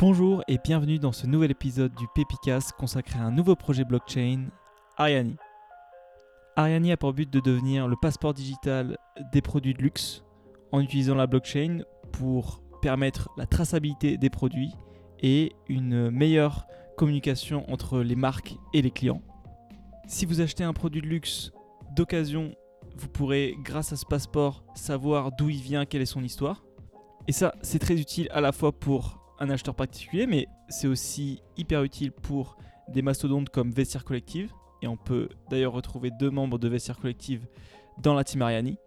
[0.00, 4.46] Bonjour et bienvenue dans ce nouvel épisode du Pépicas consacré à un nouveau projet blockchain,
[4.96, 5.34] Ariani.
[6.54, 8.96] Ariani a pour but de devenir le passeport digital
[9.32, 10.22] des produits de luxe
[10.70, 11.80] en utilisant la blockchain
[12.12, 14.72] pour permettre la traçabilité des produits
[15.18, 19.22] et une meilleure communication entre les marques et les clients.
[20.06, 21.50] Si vous achetez un produit de luxe
[21.96, 22.54] d'occasion,
[22.96, 26.62] vous pourrez, grâce à ce passeport, savoir d'où il vient, quelle est son histoire.
[27.26, 31.42] Et ça, c'est très utile à la fois pour un acheteur particulier, mais c'est aussi
[31.56, 32.56] hyper utile pour
[32.88, 34.52] des mastodontes comme Vestiaire Collective.
[34.82, 37.46] Et on peut d'ailleurs retrouver deux membres de Vestiaire Collective
[38.00, 38.78] dans la team Ariani.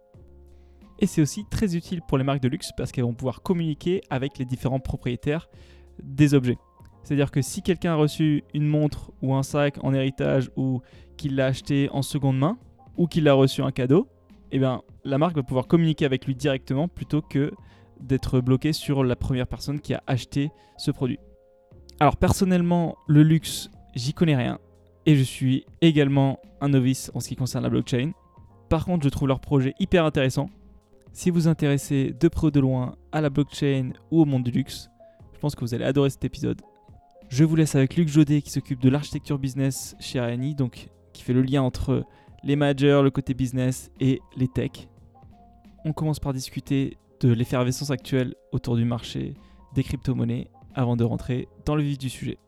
[0.98, 4.02] Et c'est aussi très utile pour les marques de luxe parce qu'elles vont pouvoir communiquer
[4.08, 5.48] avec les différents propriétaires
[6.02, 6.58] des objets.
[7.02, 10.80] C'est-à-dire que si quelqu'un a reçu une montre ou un sac en héritage ou
[11.16, 12.58] qu'il l'a acheté en seconde main
[12.96, 14.08] ou qu'il a reçu un cadeau,
[14.52, 17.52] eh bien, la marque va pouvoir communiquer avec lui directement plutôt que
[18.02, 21.18] d'être bloqué sur la première personne qui a acheté ce produit.
[22.00, 24.58] Alors personnellement, le luxe, j'y connais rien
[25.06, 28.12] et je suis également un novice en ce qui concerne la blockchain.
[28.68, 30.48] Par contre, je trouve leur projet hyper intéressant.
[31.12, 34.44] Si vous vous intéressez de près ou de loin à la blockchain ou au monde
[34.44, 34.88] du luxe,
[35.34, 36.62] je pense que vous allez adorer cet épisode.
[37.28, 41.22] Je vous laisse avec Luc Jodet qui s'occupe de l'architecture business chez Ariani, donc qui
[41.22, 42.04] fait le lien entre
[42.44, 44.88] les managers, le côté business et les techs.
[45.84, 49.34] On commence par discuter de l'effervescence actuelle autour du marché
[49.74, 52.38] des crypto-monnaies avant de rentrer dans le vif du sujet.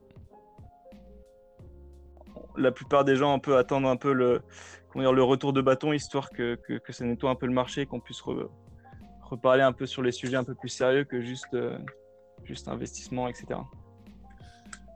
[2.57, 4.43] La plupart des gens un peu attendent un peu le,
[4.91, 7.87] comment dire, le retour de bâton, histoire que, que, ça nettoie un peu le marché,
[7.87, 8.23] qu'on puisse
[9.23, 11.79] reparler un peu sur les sujets un peu plus sérieux que juste, euh,
[12.45, 13.61] juste investissement, etc.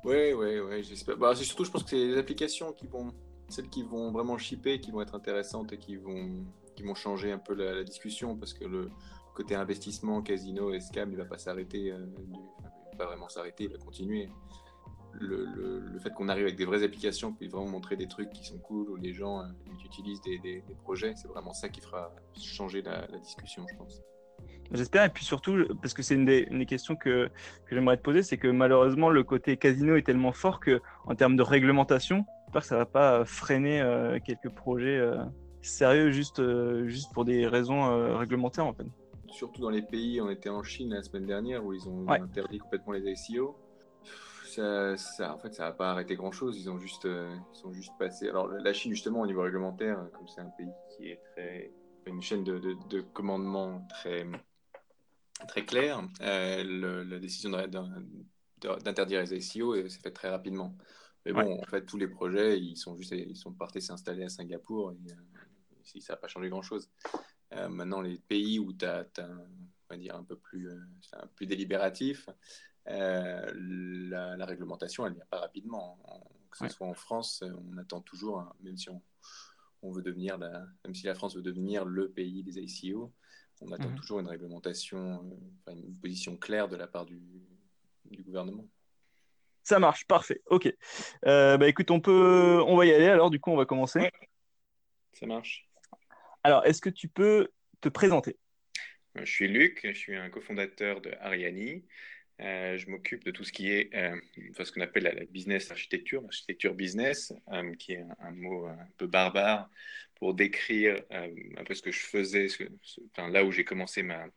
[0.04, 1.16] Oui, oui, oui, j'espère.
[1.16, 3.12] Bah, surtout, je pense que c'est les applications qui vont,
[3.48, 6.44] celles qui vont vraiment shipper, qui vont être intéressantes et qui vont,
[6.76, 8.90] qui vont changer un peu la, la discussion, parce que le,
[9.38, 12.04] côté investissement, casino et scam, il va pas s'arrêter, euh,
[12.98, 14.28] pas vraiment s'arrêter, il va continuer.
[15.12, 18.58] Le, fait qu'on arrive avec des vraies applications qui vraiment montrer des trucs qui sont
[18.58, 19.46] cool, où les gens euh,
[19.84, 24.02] utilisent des, projets, c'est vraiment ça qui fera changer la, discussion, je pense.
[24.72, 27.30] J'espère, et puis surtout, parce que c'est une, des, questions que,
[27.70, 31.36] j'aimerais te poser, c'est que malheureusement, le côté casino est tellement fort que, en termes
[31.36, 35.00] de réglementation, j'espère que ça ne va pas freiner euh, quelques projets
[35.62, 36.42] sérieux juste,
[36.86, 38.86] juste pour des raisons réglementaires, en fait
[39.30, 42.58] surtout dans les pays, on était en Chine la semaine dernière où ils ont interdit
[42.58, 43.56] complètement les ICO.
[44.46, 46.58] Ça, ça, en fait, ça n'a pas arrêté grand chose.
[46.58, 48.28] Ils ont juste, euh, ils sont juste passés.
[48.28, 51.70] Alors, la Chine, justement, au niveau réglementaire, comme c'est un pays qui est très.
[52.06, 54.26] une chaîne de, de, commandement très,
[55.46, 57.50] très claire, euh, la décision
[58.60, 60.74] d'interdire les ICO s'est faite très rapidement.
[61.26, 64.28] Mais bon, en fait, tous les projets, ils sont juste, ils sont partis s'installer à
[64.30, 66.90] Singapour et euh, ça n'a pas changé grand chose.
[67.54, 71.46] Euh, maintenant, les pays où tu as, on va dire, un peu plus, euh, plus
[71.46, 72.28] délibératif,
[72.88, 75.98] euh, la, réglementation, elle ne vient pas rapidement.
[76.50, 79.02] Que ce soit en France, on attend toujours, hein, même si on,
[79.82, 83.12] on veut devenir, la, même si la France veut devenir le pays des ICO,
[83.60, 83.96] on attend mhm.
[83.96, 87.20] toujours une réglementation, une position claire de la part du,
[88.04, 88.66] du gouvernement.
[89.62, 90.40] Ça marche, parfait.
[90.46, 90.74] Ok.
[91.22, 93.08] bah écoute, on peut, on va y aller.
[93.08, 94.10] Alors du coup, on va commencer.
[95.12, 95.67] Ça marche.
[96.44, 97.48] Alors, est-ce que tu peux
[97.80, 98.36] te présenter?
[99.16, 101.84] Euh, Je suis Luc, je suis un cofondateur de Ariani.
[102.40, 104.16] Euh, je m'occupe de tout ce qui est euh,
[104.64, 107.32] ce qu'on appelle la, business architecture, l'architecture business,
[107.80, 109.68] qui est un, mot un peu barbare
[110.14, 112.46] pour décrire un peu ce que je faisais,
[113.16, 114.28] là où j'ai commencé ma,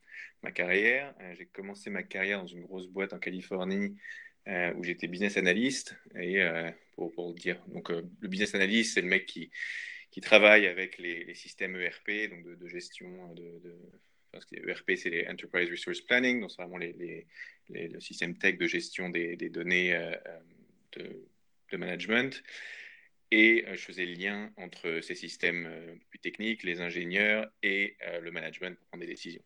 [0.52, 1.14] carrière.
[1.38, 3.96] j'ai commencé ma carrière dans une grosse boîte en Californie
[4.48, 5.96] où j'étais business analyst.
[6.20, 6.44] Et
[6.96, 9.52] pour, pour, dire, donc le business analyst, c'est le mec qui,
[10.12, 13.62] qui travaille avec les, systèmes ERP, donc de, gestion de,
[14.68, 17.26] ERP, c'est les Enterprise Resource Planning, donc c'est vraiment les,
[17.70, 20.14] le système tech de gestion des, données euh,
[20.98, 21.26] de,
[21.72, 22.44] de, management.
[23.32, 27.96] Et euh, je faisais le lien entre ces systèmes euh, plus techniques, les ingénieurs et
[28.22, 29.44] le management pour prendre des décisions.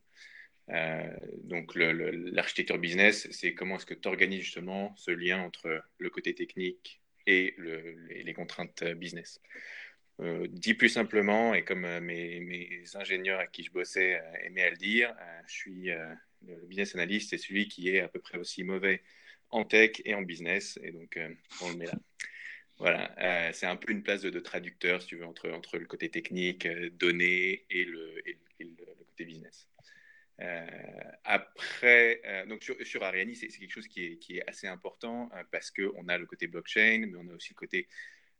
[1.43, 6.33] donc l'architecture business, c'est comment est-ce que tu organises justement ce lien entre le côté
[6.33, 7.55] technique et
[8.23, 9.39] les, contraintes business.
[10.21, 14.63] Euh, dit plus simplement, et comme euh, mes, ingénieurs à qui je bossais euh, aimaient
[14.63, 15.13] à le dire,
[15.47, 15.89] je suis
[16.47, 19.03] le business analyst, c'est celui qui est à peu près aussi mauvais
[19.49, 21.19] en tech et en business, et donc
[21.61, 21.95] on le met là.
[22.77, 26.09] Voilà, c'est un peu une place de, traducteur, si tu veux, entre, entre le côté
[26.09, 26.67] technique,
[26.97, 28.21] données et le,
[29.07, 29.69] côté business.
[31.23, 36.07] après, donc sur, sur c'est quelque chose qui est, qui est assez important parce qu'on
[36.07, 37.87] a le côté blockchain, mais on a aussi le côté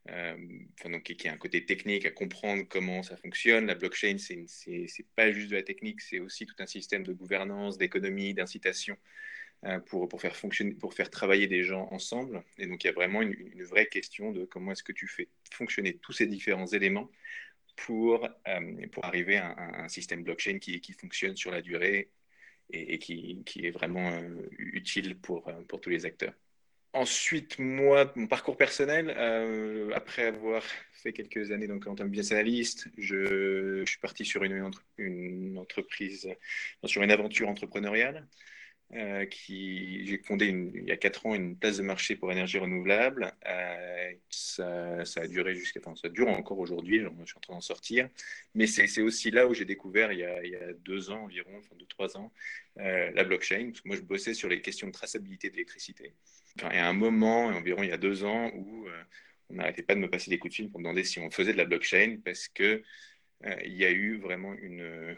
[0.10, 0.36] euh,
[0.84, 3.66] donc, qui, a un côté technique à comprendre comment ça fonctionne.
[3.66, 7.78] La blockchain, c'est pas juste de la technique, c'est aussi tout un système de gouvernance,
[7.78, 8.98] d'économie, d'incitation
[9.88, 12.44] pour, pour, faire fonctionner, pour faire travailler des gens ensemble.
[12.60, 15.28] Et donc, il y a vraiment une, vraie question de comment est-ce que tu fais
[15.52, 17.10] fonctionner tous ces différents éléments
[17.76, 18.28] pour,
[18.92, 22.12] pour arriver à un, système blockchain qui, fonctionne sur la durée
[22.70, 24.22] et, qui, est vraiment
[24.60, 25.52] utile pour
[25.82, 26.36] tous les acteurs.
[26.96, 30.64] Ensuite, moi, mon parcours personnel, euh, après avoir
[30.94, 35.58] fait quelques années donc, en tant que business analyst, je, suis parti sur une, une,
[35.58, 36.30] entreprise,
[36.86, 38.26] sur une aventure entrepreneuriale.
[38.96, 42.58] Euh, qui j'ai fondé il y a quatre ans une place de marché pour énergie
[42.58, 43.34] renouvelable.
[43.46, 47.00] Euh, ça, a duré jusqu'à, enfin, ça dure encore aujourd'hui.
[47.00, 48.10] Je suis en train d'en sortir,
[48.54, 51.24] mais c'est aussi là où j'ai découvert il y, a, il y, a, deux ans
[51.24, 52.32] environ, enfin deux trois ans,
[52.78, 53.72] la blockchain.
[53.84, 56.14] Moi, je bossais sur les questions de traçabilité d'électricité
[56.58, 59.04] il y a un moment, environ il y a deux ans, où euh,
[59.50, 61.54] on n'arrêtait pas de me passer des coups de fil pour demander si on faisait
[61.54, 62.82] de la blockchain parce que
[63.46, 65.16] euh, il y a eu vraiment une.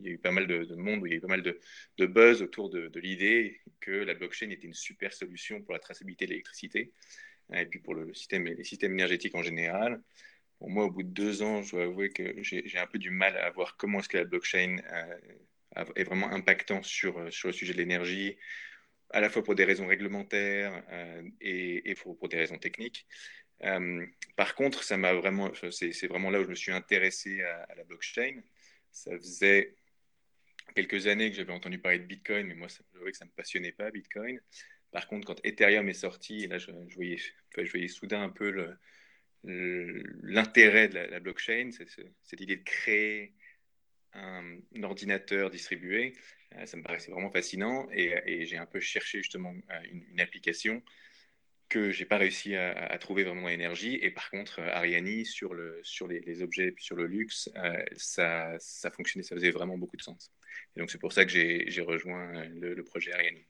[0.00, 2.06] Il y a eu pas mal de, monde, il y a eu pas mal de,
[2.06, 6.30] buzz autour de, l'idée que la blockchain était une super solution pour la traçabilité de
[6.30, 6.92] l'électricité
[7.52, 10.02] euh, et puis pour le système, les systèmes énergétiques en général.
[10.58, 13.10] Pour moi, au bout de deux ans, je dois avouer que j'ai un peu du
[13.10, 14.76] mal à voir comment est-ce que la blockchain
[15.96, 18.38] est vraiment impactant sur, sur le sujet de l'énergie,
[19.14, 23.06] à la fois pour des raisons réglementaires euh, et, pour, des raisons techniques.
[23.62, 24.04] Euh,
[24.36, 28.40] par contre, c'est vraiment là où je me suis intéressé à, la blockchain.
[28.90, 29.76] Ça faisait
[30.74, 33.30] quelques années que j'avais entendu parler de Bitcoin, mais moi, ça, je que ça ne
[33.30, 34.40] me passionnait pas, Bitcoin.
[34.90, 37.18] Par contre, quand Ethereum est sorti, là, je, voyais,
[37.56, 38.76] je voyais soudain un peu
[39.42, 43.34] l'intérêt de la, blockchain, cette idée de créer
[44.12, 46.14] un, ordinateur distribué
[46.56, 50.82] euh, ça me paraissait vraiment fascinant et, j'ai un peu cherché justement euh, une, application
[51.68, 53.98] que j'ai pas réussi à, trouver vraiment dans l'énergie.
[54.02, 57.50] Et par contre, euh, Ariani, sur, le, sur les, objets et sur le luxe,
[57.96, 60.30] ça, ça fonctionnait, ça faisait vraiment beaucoup de sens.
[60.76, 63.46] Et donc, c'est pour ça que j'ai rejoint le, projet Ariani.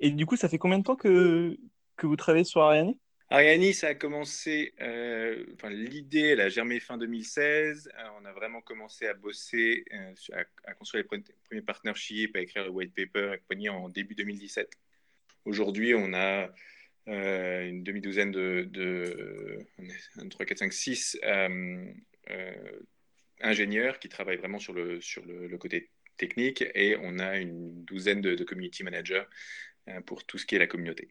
[0.00, 1.56] Et du coup, ça fait combien de temps que,
[1.96, 2.98] que vous travaillez sur Ariani
[3.28, 7.90] Ariani, ça a commencé, euh, enfin, l'idée, elle a germé fin 2016.
[7.92, 12.64] Euh, on a vraiment commencé à bosser, euh, à, construire les premiers partnerships, à écrire
[12.64, 14.70] le white paper et compagnie en début 2017.
[15.44, 16.48] Aujourd'hui, on a
[17.08, 19.58] une demi-douzaine de, de
[20.18, 21.18] 1, 3, 4, 5, 6
[23.40, 28.20] ingénieurs qui travaillent vraiment sur le, sur le, côté technique et on a une douzaine
[28.20, 29.24] de, de community managers
[30.04, 31.08] pour tout ce qui est la communauté.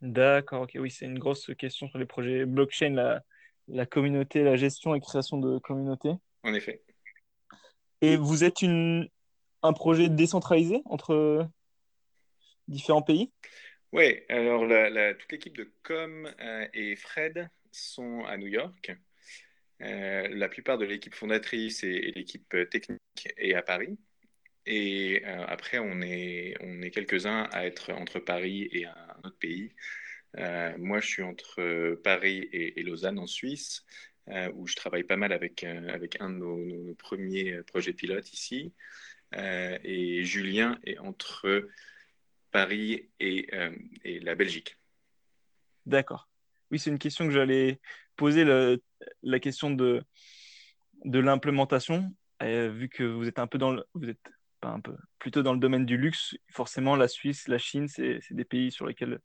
[0.00, 3.24] D'accord, ok, oui, c'est une grosse question sur les projets blockchain, la,
[3.68, 6.10] la communauté, la gestion et création de communauté.
[6.42, 6.82] En effet.
[8.00, 9.08] Et vous êtes une,
[9.62, 11.48] un projet décentralisé entre
[12.68, 13.32] différents pays?
[13.92, 18.94] Oui, alors la, toute l'équipe de Com euh, et Fred sont à New York.
[19.82, 23.98] Euh, la plupart de l'équipe fondatrice et, l'équipe technique est à Paris.
[24.66, 26.56] Et euh, après, on est,
[26.92, 29.72] quelques-uns à être entre Paris et un autre pays.
[30.38, 33.84] Euh, moi, je suis entre Paris et, Lausanne en Suisse,
[34.28, 38.72] euh, où je travaille pas mal avec, un de nos, premiers projets pilotes ici.
[39.32, 41.68] et Julien est entre
[42.50, 43.50] Paris et
[44.04, 44.78] la Belgique.
[45.84, 46.28] D'accord.
[46.70, 47.80] Oui, c'est une question que j'allais
[48.16, 48.44] poser,
[49.22, 50.02] la question de,
[51.04, 52.14] de l'implémentation.
[52.40, 54.18] vu que vous êtes un peu dans le, vous êtes
[54.62, 58.44] un peu, plutôt dans le domaine du luxe, forcément, la Suisse, la Chine, c'est des
[58.44, 59.20] pays sur lesquels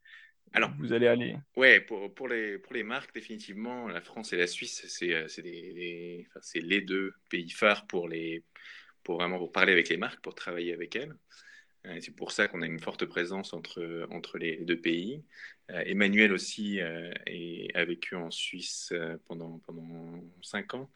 [0.54, 4.38] alors, vous allez aller Ouais, pour, pour, les, pour les marques, définitivement, la France et
[4.38, 8.44] la Suisse, c'est euh, les, enfin, les deux pays phares pour, les,
[9.04, 11.16] pour vraiment pour parler avec les marques, pour travailler avec elles.
[11.86, 15.24] Euh, c'est pour ça qu'on a une forte présence entre, entre les deux pays.
[15.72, 18.94] Euh, Emmanuel aussi a vécu en Suisse
[19.28, 20.90] pendant, pendant cinq ans.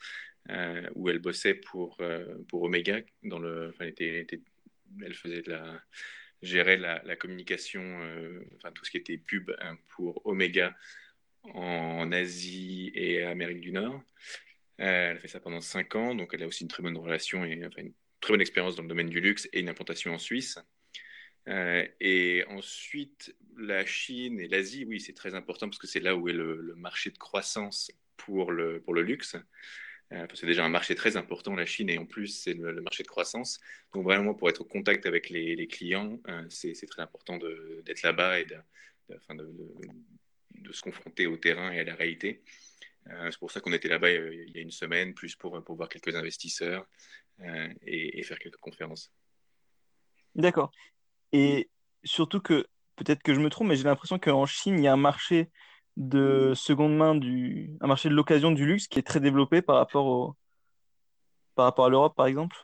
[0.49, 2.99] Euh, où elle bossait pour, euh, pour Omega.
[3.23, 5.81] Dans le, elle, faisait de la,
[6.41, 10.75] gérait la, communication, euh, enfin tout ce qui était pub hein, pour Omega
[11.43, 14.01] en Asie et Amérique du Nord.
[14.77, 17.45] elle a fait ça pendant cinq ans, donc elle a aussi une très bonne relation
[17.45, 17.93] et enfin, une
[18.23, 20.57] très bonne expérience dans le domaine du luxe et une implantation en Suisse.
[21.47, 26.29] et ensuite, la Chine et l'Asie, oui, c'est très important parce que c'est là où
[26.29, 29.35] est le, le, marché de croissance pour le, pour le luxe.
[30.13, 33.03] Euh, c'est déjà un marché très important, la Chine, et en plus, c'est le, marché
[33.03, 33.59] de croissance.
[33.93, 38.39] Donc, vraiment, pour être au contact avec les, clients, euh, c'est très important d'être là-bas
[38.39, 38.57] et de,
[40.55, 42.43] de, se confronter au terrain et à la réalité.
[43.07, 45.75] Euh, c'est pour ça qu'on était là-bas il y a une semaine, plus pour, pour
[45.75, 46.87] voir quelques investisseurs
[47.81, 49.11] et, et, faire quelques conférences.
[50.35, 50.71] D'accord.
[51.31, 51.69] Et
[52.03, 54.93] surtout que, peut-être que je me trompe, mais j'ai l'impression qu'en Chine, il y a
[54.93, 55.49] un marché
[55.97, 59.75] de seconde main, du, un marché de l'occasion du luxe qui est très développé par
[59.75, 60.35] rapport, au,
[61.55, 62.57] par rapport à l'Europe, par exemple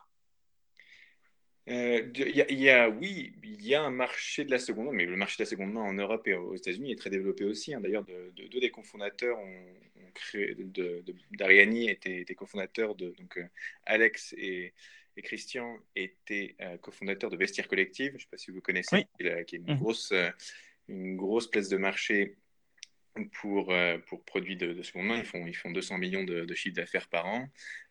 [1.68, 5.16] euh, y, a, oui, il y a un marché de la seconde main, mais le
[5.16, 7.74] marché de la seconde main en Europe et aux États-Unis est très développé aussi.
[7.74, 7.82] Hein.
[7.82, 9.66] D'ailleurs, deux des cofondateurs ont,
[10.16, 10.58] créé
[11.32, 13.48] d'Ariani étaient, étaient, cofondateurs de donc euh,
[13.86, 14.74] Alex et,
[15.22, 18.12] Christian étaient euh, cofondateurs de Vestiaire Collective.
[18.12, 19.78] Je ne sais pas si vous connaissez, qui, est, une mmh.
[19.78, 20.14] grosse
[20.88, 22.36] une grosse place de marché
[23.26, 25.18] pour, euh, pour produits de, seconde main.
[25.18, 27.48] Ils font, ils font 200 millions de, de chiffres d'affaires par an.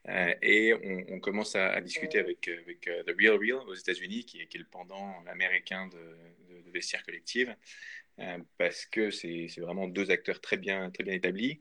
[0.08, 0.74] Euh, et
[1.10, 4.64] on, commence à, discuter avec, avec euh, The Real Real aux États-Unis, qui, est le
[4.64, 7.54] pendant américain de, de vestiaire collective,
[8.56, 11.60] parce que c'est vraiment deux acteurs très bien, très bien établis.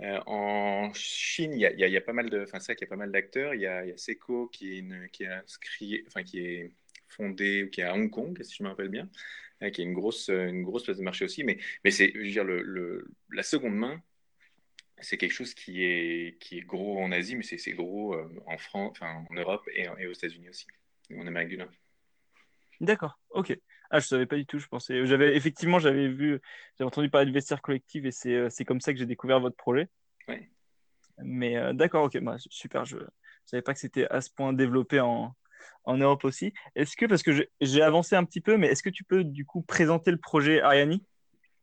[0.00, 2.96] en Chine, il y, il y a, pas mal de, enfin qu'il y a pas
[2.96, 3.54] mal d'acteurs.
[3.54, 6.72] Il y a, y a Seiko qui est, une, qui, est inscrit, qui est
[7.08, 9.08] fondé, qui est à Hong Kong, si je me rappelle bien.
[9.62, 11.42] Hein, qui est une grosse, euh, une grosse place de marché aussi.
[11.42, 14.02] Mais, mais c'est, je veux dire, le, la seconde main,
[15.00, 18.58] c'est quelque chose qui est, qui est gros en Asie, mais c'est, gros euh, en
[18.58, 20.66] France, enfin, en Europe et, et aux États-Unis aussi,
[21.10, 21.70] et en Amérique du Nord.
[22.80, 23.56] D'accord, ok.
[23.88, 24.58] Ah, je savais pas du tout.
[24.58, 26.40] Je pensais, j'avais effectivement, j'avais vu,
[26.76, 29.40] j'avais entendu parler de vestiaire collective et c'est, euh, c'est comme ça que j'ai découvert
[29.40, 29.88] votre projet.
[30.28, 30.50] Ouais.
[31.18, 32.84] Mais d'accord, ok, bah, super.
[32.84, 33.06] Je, ne
[33.46, 35.34] savais pas que c'était à ce point développé en,
[35.84, 36.52] en Europe aussi.
[36.74, 39.44] Est-ce que, parce que j'ai avancé un petit peu, mais est-ce que tu peux du
[39.44, 41.02] coup présenter le projet Ariani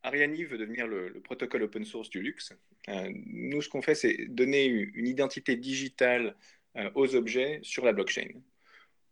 [0.03, 2.53] Ariani veut devenir le, protocole open source du luxe.
[2.89, 6.35] Euh, nous, ce qu'on fait, c'est donner une identité digitale
[6.75, 8.27] euh, aux objets sur la blockchain.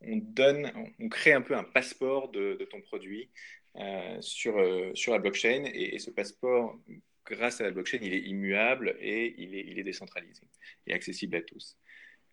[0.02, 3.30] On, donne, on crée un peu un passeport de, ton produit
[3.78, 4.56] euh, sur,
[4.94, 6.78] sur la blockchain et, ce passeport,
[7.26, 10.44] grâce à la blockchain, il est immuable et il est, il est décentralisé
[10.88, 11.78] et accessible à tous.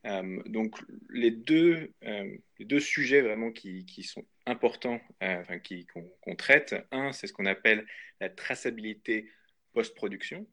[0.08, 5.58] Euh, donc les deux, euh, les deux sujets vraiment qui, qui sont importants, euh, enfin,
[6.24, 7.86] qu'on traite, un, c'est ce qu'on appelle
[8.20, 9.30] la traçabilité
[9.74, 10.46] post-production.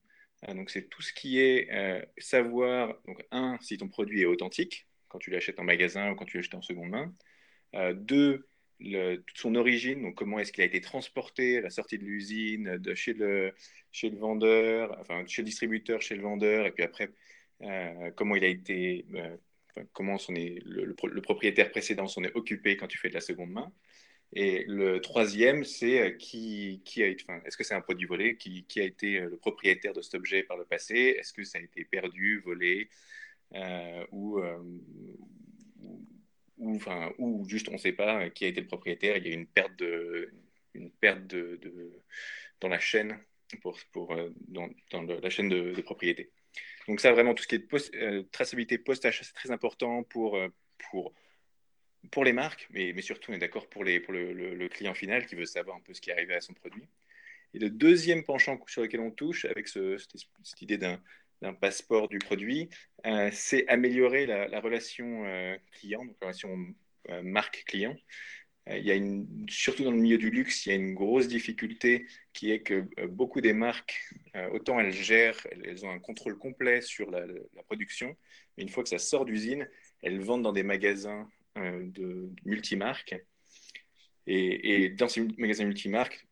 [0.50, 1.70] donc c'est tout ce qui est
[2.18, 6.26] savoir, donc un, si ton produit est authentique quand tu l'achètes en magasin ou quand
[6.26, 7.16] tu l'achètes en seconde main.
[7.94, 8.48] deux,
[8.80, 12.78] toute son origine, donc comment est-ce qu'il a été transporté à la sortie de l'usine,
[12.78, 13.54] de chez le,
[13.92, 17.10] chez le vendeur, enfin chez le distributeur, chez le vendeur, et puis après
[18.16, 19.36] comment il a été, euh,
[19.94, 23.52] comment son est, le, propriétaire précédent s'en est occupé quand tu fais de la seconde
[23.52, 23.72] main.
[24.34, 28.38] Et le troisième, c'est euh, qui, a enfin, est-ce que c'est un produit volé?
[28.38, 31.16] Qui, qui, a été le propriétaire de cet objet par le passé?
[31.20, 32.90] Est-ce que ça a été perdu, volé
[34.12, 34.42] ou,
[37.48, 39.18] juste on ne sait pas qui a été le propriétaire?
[39.18, 39.84] Il y a une perte
[40.74, 41.34] une perte
[42.60, 43.18] dans la chaîne
[43.62, 43.78] pour,
[44.50, 46.32] dans la chaîne de propriété.
[46.88, 50.38] Donc ça, vraiment, tout ce qui est post, euh, traçabilité post-achat, c'est très important pour,
[50.38, 50.50] euh,
[50.92, 51.14] pour,
[52.12, 54.94] pour les marques, mais, mais surtout, on est d'accord, pour, les, pour le, le, client
[54.94, 56.88] final qui veut savoir un peu ce qui est arrivé à son produit.
[57.54, 62.20] Et le deuxième penchant sur lequel on touche, avec ce, cette, idée d'un passeport du
[62.20, 62.70] produit,
[63.06, 65.24] euh, c'est améliorer la, la relation
[65.72, 66.58] client, donc la relation
[67.24, 67.96] marque-client.
[68.70, 70.94] Euh, il y a une, surtout dans le milieu du luxe, il y a une
[70.94, 75.92] grosse difficulté qui est que euh, beaucoup des marques, euh, autant elles gèrent, elles ont
[75.92, 77.26] un contrôle complet sur la,
[77.68, 78.16] production,
[78.58, 79.68] mais une fois que ça sort d'usine,
[80.02, 83.16] elles vendent dans des magasins de, multimarques.
[84.28, 86.28] Et, dans ces magasins multimarques,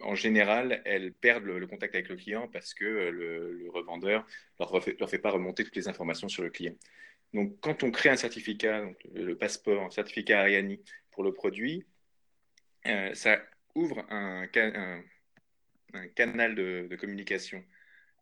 [0.00, 4.26] en général, elles perdent le, contact avec le client parce que le, revendeur
[4.60, 4.66] ne
[4.98, 6.74] leur, fait pas remonter toutes les informations sur le client.
[7.34, 10.80] Donc, quand on crée un certificat, le, passeport, un certificat Ariani,
[11.24, 11.84] le produit,
[12.86, 13.42] euh, ça
[13.74, 14.46] ouvre un,
[16.14, 17.64] canal de, communication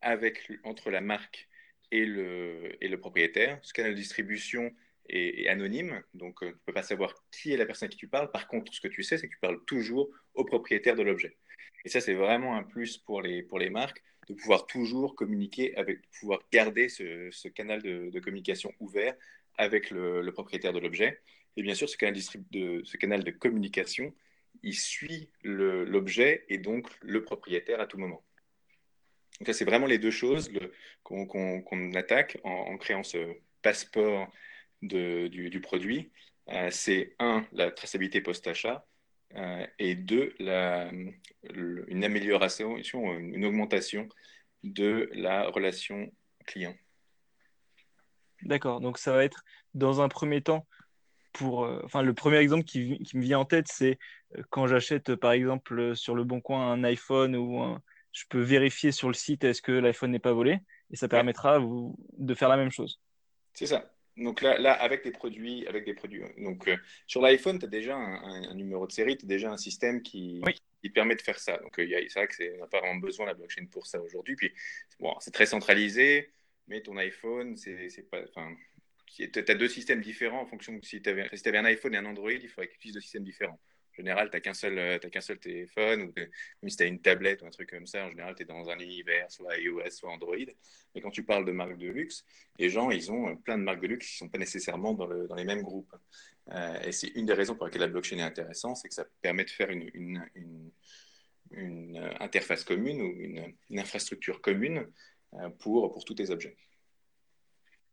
[0.00, 1.48] avec, entre la marque
[1.90, 3.58] et le, et le propriétaire.
[3.62, 4.74] Ce canal de distribution
[5.08, 7.96] est, anonyme, donc euh, tu ne peux pas savoir qui est la personne à qui
[7.96, 8.30] tu parles.
[8.30, 11.36] Par contre, ce que tu sais, c'est que tu parles toujours au propriétaire de l'objet.
[11.84, 15.76] Et ça, c'est vraiment un plus pour les, pour les marques de pouvoir toujours communiquer
[15.76, 19.14] avec, de pouvoir garder ce, canal de, communication ouvert
[19.56, 21.20] avec le propriétaire de l'objet.
[21.56, 22.20] Et bien sûr, ce canal
[22.50, 24.14] de, ce canal de communication,
[24.62, 28.22] il suit l'objet et donc le propriétaire à tout moment.
[29.40, 30.50] Donc, c'est vraiment les deux choses
[31.02, 34.30] qu'on attaque en, créant ce passeport
[34.82, 36.10] du, produit.
[36.48, 38.86] Euh, c'est un, la traçabilité post-achat,
[39.34, 44.08] euh, et deux, une amélioration, une augmentation
[44.62, 46.10] de la relation
[46.46, 46.74] client.
[48.42, 49.44] D'accord, donc ça va être
[49.74, 50.66] dans un premier temps
[51.42, 53.98] euh, enfin, le premier exemple qui, me vient en tête, c'est
[54.36, 57.62] euh, quand j'achète, par exemple, sur le Bon Coin un iPhone ou
[58.12, 60.58] je peux vérifier sur le site est-ce que l'iPhone n'est pas volé?
[60.90, 63.00] Et ça permettra vous, de faire la même chose.
[63.52, 63.90] C'est ça.
[64.16, 66.22] Donc là, là, avec des produits, avec des produits.
[66.38, 66.76] Donc euh,
[67.06, 70.40] sur l'iPhone, tu as déjà un, numéro de série, tu as déjà un système qui,
[70.82, 71.58] qui, permet de faire ça.
[71.58, 74.36] Donc c'est vrai que n'a pas vraiment besoin de la blockchain pour ça aujourd'hui.
[74.36, 74.52] Puis
[75.00, 76.32] bon, c'est très centralisé,
[76.66, 78.22] mais ton iPhone, c'est pas,
[79.06, 82.04] tu as deux systèmes différents en fonction de si tu avais, un iPhone et un
[82.04, 83.60] Android, il faudrait que tu deux systèmes différents.
[83.92, 86.86] En général, tu n'as qu'un seul, euh, qu'un seul téléphone, ou même si tu as
[86.86, 89.56] une tablette ou un truc comme ça, en général, tu es dans un univers, soit
[89.56, 90.36] iOS, soit Android.
[90.94, 92.24] Mais quand tu parles de marques de luxe,
[92.58, 95.06] les gens, ils ont plein de marques de luxe qui ne sont pas nécessairement dans,
[95.06, 95.94] le, dans les mêmes groupes.
[96.50, 99.06] Euh, et c'est une des raisons pour lesquelles la blockchain est intéressante, c'est que ça
[99.22, 100.30] permet de faire une, une,
[101.52, 104.86] une, euh, interface commune ou une, infrastructure commune
[105.58, 106.56] pour, pour tous tes objets.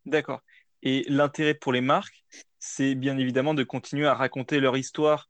[0.05, 0.41] D'accord.
[0.83, 2.23] Et l'intérêt pour les marques,
[2.59, 5.27] c'est bien évidemment de continuer à raconter leur histoire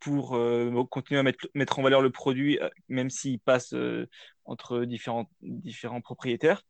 [0.00, 4.08] pour euh, continuer à mettre, mettre, en valeur le produit, euh, même s'il passe euh,
[4.44, 6.62] entre différents, différents propriétaires,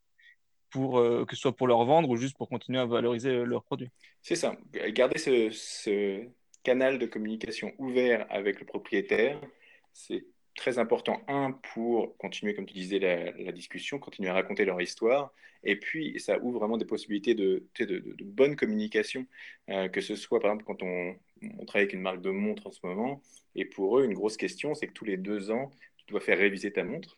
[0.71, 3.89] pour, que ce soit pour leur vendre ou juste pour continuer à valoriser leur produit.
[4.21, 4.55] C'est ça.
[4.91, 6.29] Garder ce, ce,
[6.63, 9.41] canal de communication ouvert avec le propriétaire,
[9.95, 10.27] c'est
[10.59, 15.33] très important, un, pour continuer, comme tu disais, la, discussion, continuer à raconter leur histoire,
[15.65, 19.27] et puis ça ouvre vraiment des possibilités de, de, bonne communication,
[19.71, 21.17] euh, que ce soit par exemple quand on,
[21.67, 23.23] travaille avec une marque de montre en ce moment,
[23.55, 26.39] et pour eux, une grosse question, c'est que tous les deux ans, tu dois faire
[26.39, 27.17] réviser ta montre.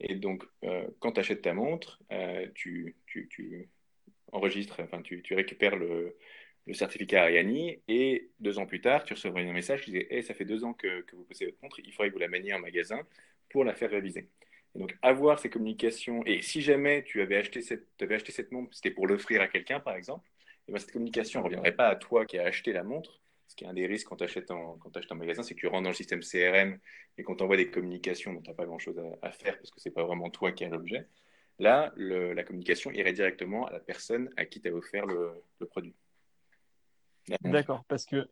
[0.00, 3.68] Et donc, euh, quand tu achètes ta montre, euh, tu, tu, tu,
[4.32, 6.16] enregistres, enfin, tu, tu récupères le,
[6.66, 10.22] le certificat Ariani et deux ans plus tard, tu recevrais un message qui disait hey,
[10.22, 12.52] ça fait deux ans que, vous possédez votre montre, il faudrait que vous la maniez
[12.52, 13.00] en magasin
[13.50, 14.28] pour la faire réviser.
[14.74, 18.50] Et donc, avoir ces communications, et si jamais tu avais acheté cette, avais acheté cette
[18.50, 20.28] montre, c'était pour l'offrir à quelqu'un, par exemple,
[20.68, 23.20] et bien cette communication ne reviendrait pas à toi qui as acheté la montre.
[23.46, 25.68] Ce qui est un des risques quand tu achètes achètes en magasin, c'est que tu
[25.68, 26.78] rentres dans le système CRM
[27.16, 29.88] et qu'on t'envoie des communications dont tu n'as pas grand-chose à, faire parce que ce
[29.88, 31.06] n'est pas vraiment toi qui as l'objet.
[31.60, 35.94] Là, la communication irait directement à la personne à qui tu as offert le produit.
[37.42, 38.28] D'accord, parce que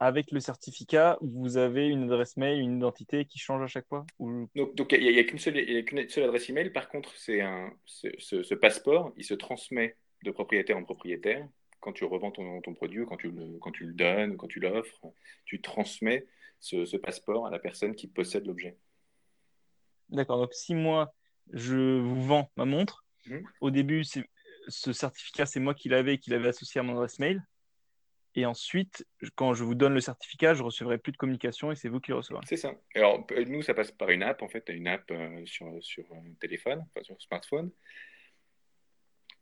[0.00, 4.06] avec le certificat, vous avez une adresse mail, une identité qui change à chaque fois
[4.20, 6.70] Donc, il n'y a, qu'une seule, seule, adresse email.
[6.70, 11.48] Par contre, c'est un, ce, passeport, il se transmet de propriétaire en propriétaire.
[11.80, 14.60] Quand tu revends ton, ton produit, quand tu, le, quand tu le donnes, quand tu
[14.60, 15.12] l'offres,
[15.44, 16.26] tu transmets
[16.60, 18.76] ce, passeport à la personne qui possède l'objet.
[20.10, 21.12] D'accord, donc si moi,
[21.52, 23.38] je vous vends ma montre, mmh.
[23.60, 27.42] au début, ce certificat, c'est moi qui l'avais, qui l'avais associé à mon adresse mail.
[28.38, 31.88] Et ensuite, quand je vous donne le certificat, je recevrai plus de communication et c'est
[31.88, 32.44] vous qui le recevrez.
[32.46, 32.72] C'est ça.
[32.94, 34.42] Alors, nous, ça passe par une app.
[34.42, 36.04] En fait, une app euh, sur, sur
[36.40, 37.72] téléphone, enfin, sur smartphone.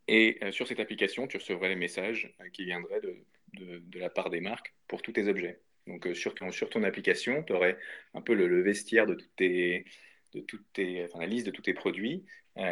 [0.08, 4.08] Et euh, sur cette application, tu recevrais les messages euh, qui viendraient de, de, la
[4.08, 5.60] part des marques pour tous tes objets.
[5.86, 7.76] Donc, sur, sur ton application, tu aurais
[8.14, 9.84] un peu le, vestiaire de toutes tes,
[10.32, 12.24] de toutes tes, enfin, la liste de tous tes produits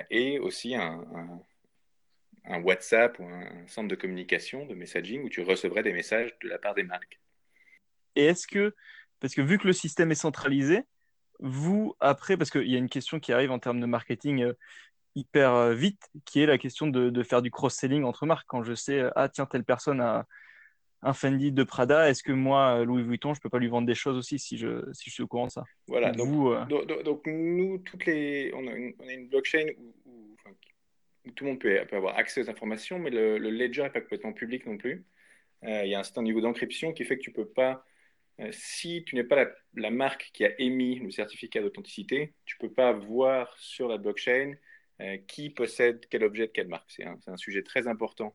[0.09, 1.43] et aussi un un
[2.47, 6.59] WhatsApp ou un, centre de communication, de messaging, où tu recevrais des messages de la
[6.59, 7.21] part des marques.
[8.17, 8.75] Et est-ce que,
[9.21, 10.83] parce que vu que le système est centralisé,
[11.41, 14.53] vous, après, parce qu'il y a une question qui arrive en termes de marketing euh,
[15.15, 18.47] hyper euh, vite, qui est la question de, faire du cross-selling entre marques.
[18.47, 20.27] Quand je sais, euh, ah tiens, telle personne a
[21.03, 23.95] un Fendi de Prada, est-ce que moi, Louis Vuitton, je peux pas lui vendre des
[23.95, 25.65] choses aussi si je, si je suis au courant de ça?
[25.87, 26.67] Voilà, donc,
[27.05, 30.35] donc, nous, toutes les, on, a une, blockchain où
[31.33, 34.67] tout le monde peut, avoir accès aux informations, mais le, ledger n'est pas complètement public
[34.67, 35.05] non plus.
[35.65, 37.85] Euh, il y a un certain niveau d'encryption qui fait que tu peux pas,
[38.41, 42.71] euh, si tu n'es pas la, marque qui a émis le certificat d'authenticité, tu peux
[42.71, 44.55] pas voir sur la blockchain
[45.01, 46.91] euh, qui possède quel objet de quelle marque.
[46.91, 48.35] C'est un, sujet très important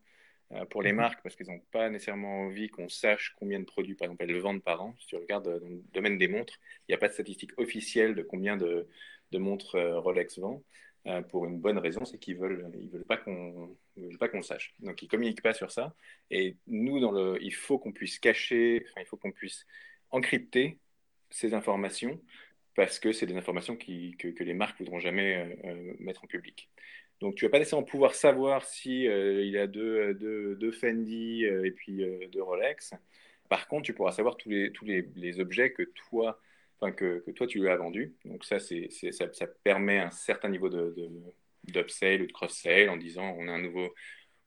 [0.72, 0.98] pour les mhm.
[0.98, 4.40] marques parce qu'ils n'ont pas nécessairement envie qu'on sache combien de produits, par exemple, elles
[4.40, 4.96] vendent par an.
[5.00, 8.16] Si tu regardes dans le domaine des montres, il n'y a pas de statistique officielle
[8.16, 8.88] de combien de,
[9.32, 10.64] de montres Rolex vend.
[11.10, 14.44] Euh, pour une bonne raison, c'est qu'ils veulent, ils veulent pas qu'on, veulent pas qu'on
[14.44, 14.76] sache.
[14.80, 15.96] Donc ils communiquent pas sur ça.
[16.30, 19.66] Et nous, dans le, il faut qu'on puisse cacher, il faut qu'on puisse
[20.12, 20.78] encrypter
[21.32, 22.22] ces informations
[22.76, 26.70] parce que c'est des informations que, les marques voudront jamais euh, euh, mettre en public.
[27.22, 31.44] Donc tu vas pas nécessairement pouvoir savoir si il y a deux, deux, deux Fendi
[31.44, 32.94] et puis deux Rolex.
[33.50, 36.40] Par contre, tu pourras savoir tous les, tous les objets que toi
[36.96, 38.16] que, toi tu lui as vendu.
[38.26, 40.96] Donc ça, c'est, ça, permet un certain niveau de,
[41.66, 43.94] d'upsell ou de cross-sell en disant on a un nouveau,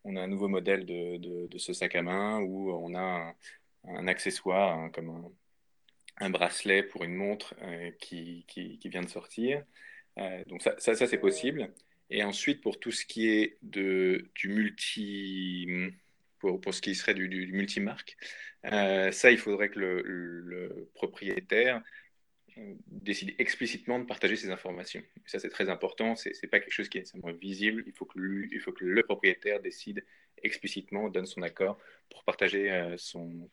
[0.04, 3.34] on a un nouveau modèle de, de, ce sac à main ou on a
[3.84, 9.62] un, accessoire comme un, un, bracelet pour une montre euh, qui, qui, vient de sortir.
[10.18, 11.70] Euh, donc ça, ça, c'est possible.
[12.10, 15.66] Et ensuite, pour tout ce qui est de, du multi...
[16.38, 18.16] Pour, ce qui serait du, du, multimarque,
[18.64, 21.80] euh, ça, il faudrait que le propriétaire
[22.86, 25.02] décide explicitement de partager ces informations.
[25.26, 26.16] ça, c'est très important.
[26.16, 27.84] Ce n'est pas quelque chose qui est nécessairement visible.
[27.86, 30.04] Il faut, que le, propriétaire décide
[30.42, 31.78] explicitement, donne son accord
[32.10, 33.48] pour partager euh, son,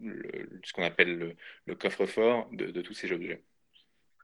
[0.00, 3.42] ce qu'on appelle le, coffre-fort de, tous ces objets.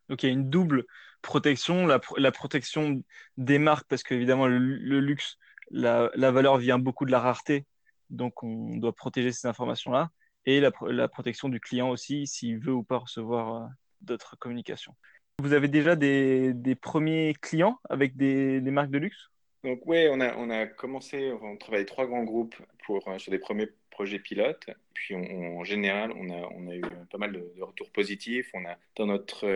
[0.09, 0.85] Donc il y a une double
[1.23, 1.99] protection, la,
[2.33, 3.03] protection
[3.37, 5.39] des marques, parce qu'évidemment, le, luxe,
[5.71, 7.67] la, valeur vient beaucoup de la rareté.
[8.11, 10.11] donc on doit protéger ces informations-là,
[10.45, 13.69] et la, la, protection du client aussi, s'il veut ou pas recevoir
[14.01, 14.95] d'autres communications.
[15.43, 19.29] Vous avez déjà des, premiers clients avec des, marques de luxe?
[19.65, 24.19] Donc oui, on a, commencé, on travaille trois grands groupes pour, sur des premiers projets
[24.19, 24.71] pilotes.
[24.95, 28.51] Puis en général, on a, eu pas mal de, retours positifs.
[28.55, 29.47] On a dans, notre,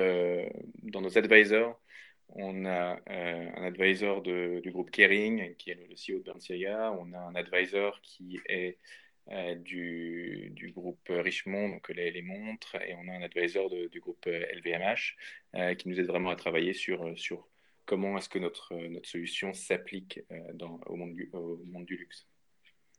[0.82, 1.80] dans nos advisors,
[2.34, 6.94] on a euh, un advisor du groupe Kering, qui est le CEO de Bernstein.
[6.98, 8.72] On a un advisor qui est euh,
[9.28, 12.76] du, du, groupe Richemont, donc les, les, montres.
[12.86, 15.16] Et on a un advisor du groupe LVMH
[15.54, 17.48] euh, qui nous aide vraiment à travailler sur, sur
[17.84, 20.20] comment est-ce que notre, notre solution s'applique
[20.86, 22.26] au, monde du, au monde du luxe.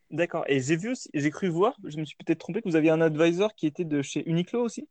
[0.09, 0.43] D'accord.
[0.47, 3.01] Et j'ai vu, j'ai cru voir, je me suis peut-être trompé, que vous aviez un
[3.01, 4.87] advisor qui était de chez Uniqlo aussi?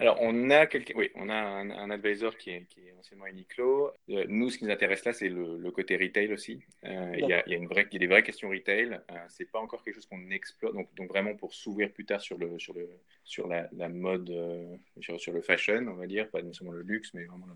[0.00, 3.90] Alors, on a oui, on a un, advisor qui est, qui est, anciennement Uniqlo.
[4.10, 6.62] Euh, nous, ce qui nous intéresse là, c'est le, côté retail aussi.
[6.84, 8.48] Euh, il, y a, il, y a une vraie, il y a des vraies questions
[8.48, 9.00] retail.
[9.10, 10.72] Euh, c'est pas encore quelque chose qu'on explore.
[10.72, 12.88] Donc, donc, vraiment pour s'ouvrir plus tard sur le, sur le,
[13.24, 16.82] sur la, la mode, euh, sur, sur, le fashion, on va dire, pas nécessairement le
[16.82, 17.46] luxe, mais vraiment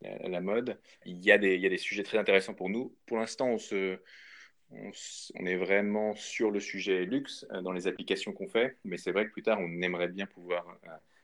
[0.00, 0.78] la, la, mode.
[1.06, 2.94] Il y a des, il y a des sujets très intéressants pour nous.
[3.06, 3.98] Pour l'instant, on se
[4.70, 9.26] on, est vraiment sur le sujet luxe dans les applications qu'on fait, mais c'est vrai
[9.26, 10.78] que plus tard, on aimerait bien pouvoir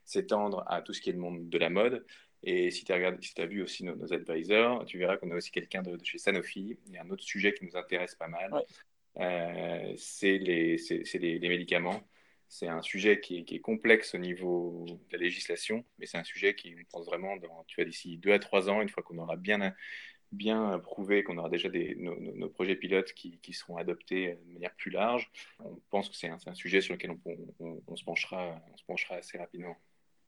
[0.07, 2.07] s'étendre à tout ce qui est le monde de la mode.
[2.43, 5.51] Et si tu as, si as vu aussi nos, advisors, tu verras qu'on a aussi
[5.51, 6.79] quelqu'un de, chez Sanofi.
[6.87, 8.53] Il y a un autre sujet qui nous intéresse pas mal.
[9.19, 12.03] Euh, c'est les, les, les, médicaments.
[12.49, 16.19] C'est un sujet qui est, qui est, complexe au niveau de la législation, mais c'est
[16.19, 18.89] un sujet qui, on pense vraiment, dans, tu vois, d'ici deux à trois ans, une
[18.89, 19.75] fois qu'on aura bien,
[20.31, 24.53] bien prouvé, qu'on aura déjà des, nos, nos, projets pilotes qui, qui, seront adoptés de
[24.53, 27.21] manière plus large, on pense que c'est un, un, sujet sur lequel on,
[27.59, 29.77] on, on, se penchera, on se penchera assez rapidement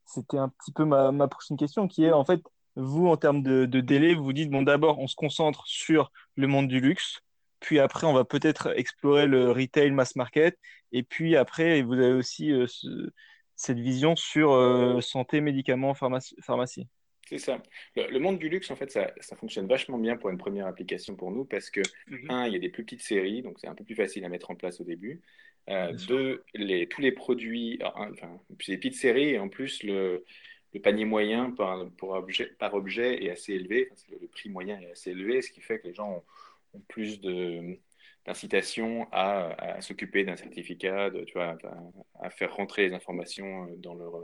[0.09, 2.41] c'était un petit peu ma, ma, prochaine question qui est en fait,
[2.77, 6.11] vous, en termes de, de délai, vous vous dites, bon, d'abord, on se concentre sur
[6.37, 7.21] le monde du luxe,
[7.61, 10.59] puis après, on va peut-être explorer le retail mass market,
[10.93, 13.11] et puis après, vous avez aussi euh, ce,
[13.57, 16.37] cette vision sur euh, santé, médicaments, pharmacie.
[16.41, 16.89] pharmacie.
[17.29, 17.63] C'est ça.
[17.95, 20.67] Le, le, monde du luxe, en fait, ça, ça, fonctionne vachement bien pour une première
[20.67, 22.33] application pour nous parce que, mm -hmm.
[22.33, 24.31] un, il y a des plus petites séries, donc c'est un peu plus facile à
[24.31, 25.21] mettre en place au début.
[25.69, 30.25] Euh, deux, les, tous les produits, enfin, puis les séries, et en plus, le,
[30.73, 34.49] le panier moyen par, pour objet, par objet est assez élevé, enfin, le, le, prix
[34.49, 39.51] moyen est assez élevé, ce qui fait que les gens ont, ont plus d'incitation à,
[39.77, 44.23] à s'occuper d'un certificat, de, tu vois, à, à, faire rentrer les informations dans leur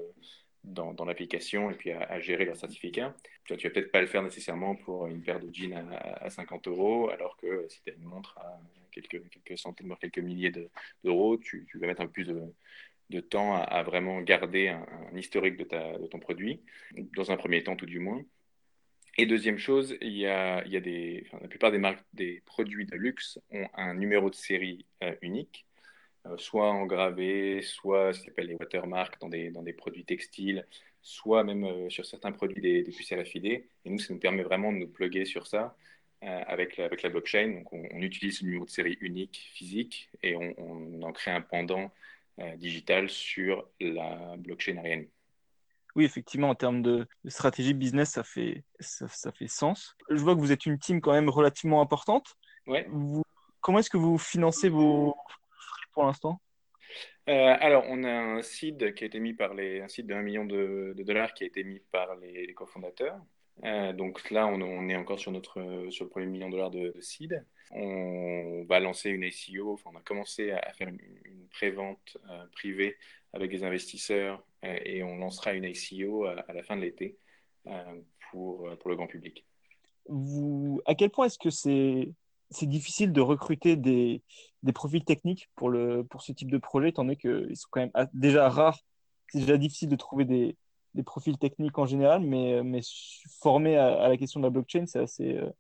[0.65, 3.15] dans, dans l'application et puis à, à, gérer leur certificat.
[3.45, 6.25] Tu vas, tu vas peut-être pas le faire nécessairement pour une paire de jeans à,
[6.25, 8.59] à 50 euros, alors que si tu as une montre à
[9.03, 10.53] quelques, centaines, voire quelques milliers
[11.03, 12.29] d'euros, tu, vas mettre un peu plus
[13.11, 16.63] de, temps à, à, vraiment garder un, historique de, ton produit,
[17.17, 18.23] dans un premier temps tout du moins.
[19.17, 21.73] Et deuxième chose, il y a, la plupart
[22.13, 25.67] des produits de luxe ont un numéro de série euh, unique
[26.27, 30.67] euh, soit engravé, soit ce qu'on appelle les watermarks dans des, produits textiles,
[31.03, 33.45] soit même euh, sur certains produits des, des puces RFID.
[33.45, 35.77] Et nous, ça nous permet vraiment de nous plugger sur ça
[36.27, 37.49] avec, la, avec la blockchain.
[37.49, 41.31] Donc, on, on, utilise ce numéro de série unique physique et on, on en crée
[41.31, 41.91] un pendant
[42.41, 45.07] euh, digital sur la blockchain Ariane.
[45.95, 49.97] Oui, effectivement, en termes de, stratégie business, ça fait, ça, ça, fait sens.
[50.11, 52.35] Je vois que vous êtes une team quand même relativement importante.
[52.67, 52.87] Ouais.
[52.89, 53.23] Vous,
[53.61, 55.15] comment est-ce que vous financez vos,
[55.93, 56.41] pour l'instant?
[57.29, 60.15] Euh, alors, on a un seed qui a été mis par les, un seed de
[60.15, 63.21] 1 million de, de dollars qui a été mis par les, les cofondateurs.
[63.62, 66.93] Euh, donc là, on, est encore sur, notre, sur le premier million de dollars de,
[66.95, 67.45] de seed.
[67.71, 72.47] On va lancer une ICO, enfin, on a commencé à, faire une, une pré-vente euh,
[72.53, 72.97] privée
[73.33, 77.17] avec des investisseurs euh, et on lancera une ICO à, la fin de l'été
[78.31, 79.47] pour, pour le grand public.
[80.87, 82.12] À quel point est-ce que c'est
[82.51, 84.23] c'est difficile de recruter des,
[84.62, 87.81] des, profils techniques pour, le, pour ce type de projet, étant donné qu'ils sont quand
[87.81, 88.79] même déjà rares.
[89.29, 90.57] C'est déjà difficile de trouver des,
[90.95, 92.81] des, profils techniques en général, mais, mais
[93.41, 95.37] formés à, la question de la blockchain, c'est assez.
[95.37, 95.51] Euh...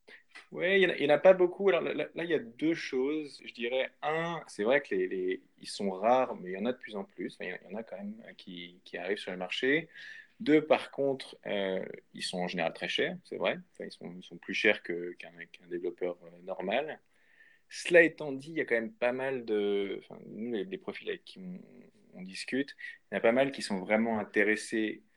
[0.52, 1.68] Oui, il n'y en, a pas beaucoup.
[1.68, 3.40] Alors là, il y a deux choses.
[3.44, 6.78] Je dirais, un, c'est vrai que les, sont rares, mais il y en a de
[6.78, 7.36] plus en plus.
[7.40, 9.88] Enfin, il y en a quand même qui, qui arrivent sur le marché.
[10.40, 13.58] Deux, par contre, euh, ils sont en général très chers, c'est vrai.
[13.80, 17.00] Ils, sont, sont, plus chers qu'un qu qu développeur euh, normal.
[17.68, 20.00] Cela étant dit, il y a quand même pas mal de.
[20.26, 21.60] Nous, les, profils avec qui on,
[22.18, 22.76] on, discute,
[23.10, 25.13] il y en a pas mal qui sont vraiment intéressés euh,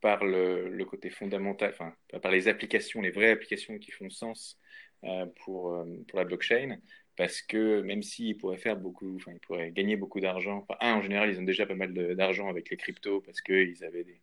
[0.00, 4.58] par le, le, côté fondamental, enfin, par les applications, les vraies applications qui font sens
[5.04, 6.78] euh, pour, euh, pour la blockchain
[7.16, 10.64] parce que même s'ils pourraient faire beaucoup, enfin, ils pourraient gagner beaucoup d'argent.
[10.68, 13.84] Enfin, un, en général, ils ont déjà pas mal d'argent avec les cryptos parce qu'ils
[13.84, 14.20] avaient des,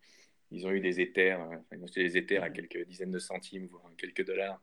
[0.52, 3.20] ils ont eu des éthers, enfin, ils ont acheté des éthers à quelques dizaines de
[3.20, 4.62] centimes, voire quelques dollars.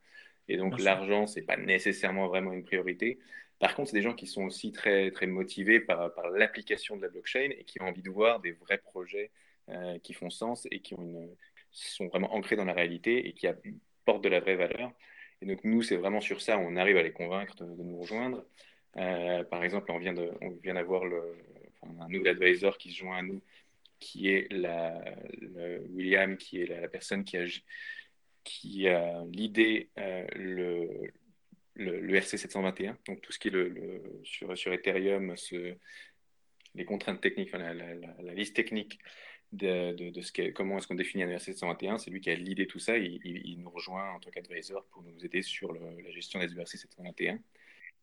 [0.48, 3.18] Et donc, l'argent, c'est pas nécessairement vraiment une priorité.
[3.58, 7.02] Par contre, c'est des gens qui sont aussi très, très motivés par, par l'application de
[7.02, 9.30] la blockchain et qui ont envie de voir des vrais projets
[9.68, 10.94] euh, qui font sens et qui
[11.72, 14.92] sont vraiment ancrés dans la réalité et qui apportent de la vraie valeur.
[15.42, 18.44] Et donc, nous, c'est vraiment sur ça, on arrive à les convaincre de, nous rejoindre.
[18.96, 23.42] Euh, par exemple, on vient, d'avoir un nouvel advisor qui se joint à nous,
[23.98, 24.48] qui est
[25.90, 27.44] William, qui est la, personne qui a,
[28.44, 31.10] qui a l'idée euh, le,
[31.74, 35.34] le, RC 721, donc tout ce qui est le, sur, Ethereum,
[36.74, 38.98] les contraintes techniques, la, liste technique
[39.52, 42.66] de, de, ce comment est-ce qu'on définit un ERC 721, c'est lui qui a l'idée
[42.66, 46.52] tout ça, il, nous rejoint en tant qu'advisor pour nous aider sur la gestion des
[46.58, 47.38] ERC 721.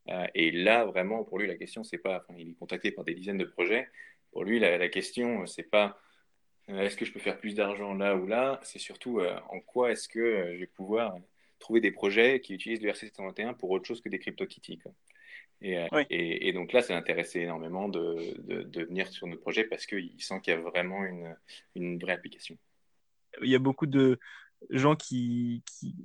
[0.09, 3.03] Euh, et là, vraiment, pour lui, la question, c'est pas, enfin, il est contacté par
[3.03, 3.89] des dizaines de projets.
[4.31, 5.99] Pour lui, la, la question, c'est pas
[6.69, 9.59] euh, est-ce que je peux faire plus d'argent là ou là, c'est surtout euh, en
[9.59, 11.15] quoi est-ce que je vais pouvoir
[11.59, 14.79] trouver des projets qui utilisent le RC721 pour autre chose que des CryptoKitties.
[15.63, 19.85] Et, et, et, donc là, ça intéressé énormément de, de, venir sur notre projet parce
[19.85, 21.35] qu'il sent qu'il y a vraiment une,
[21.75, 22.57] une, vraie application.
[23.41, 24.19] Il y a beaucoup de
[24.69, 25.95] gens qui, qui,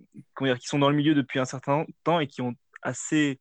[0.40, 3.40] dire, qui sont dans le milieu depuis un certain temps et qui ont assez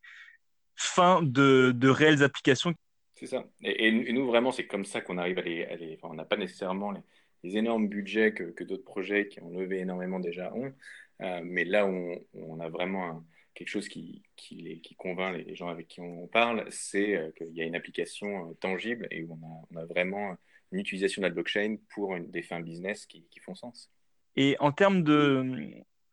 [0.76, 2.74] faim de, de réelles applications.
[3.14, 3.46] C'est ça.
[3.62, 5.66] Et, nous, vraiment, c'est comme ça qu'on arrive à les.
[5.78, 7.02] les enfin, on n'a pas nécessairement les,
[7.44, 10.74] les, énormes budgets que, que d'autres projets qui ont levé énormément déjà ont.
[11.22, 13.24] Euh, mais là on, a vraiment
[13.58, 17.56] quelque chose qui, qui, qui, convainc les gens avec qui on parle, c'est euh, qu'il
[17.56, 20.38] y a une application euh, tangible et où on a, on a, vraiment
[20.72, 23.92] une utilisation de la blockchain pour des fins business qui, qui font sens.
[24.36, 25.04] Et en termes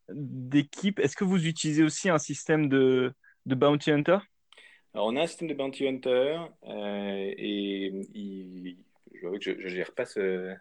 [0.09, 3.13] d'équipe, est-ce que vous utilisez aussi un système de,
[3.45, 4.19] de bounty hunter?
[4.95, 7.93] Alors, on a un système de bounty hunter et
[9.13, 10.55] je ne gère pas ce,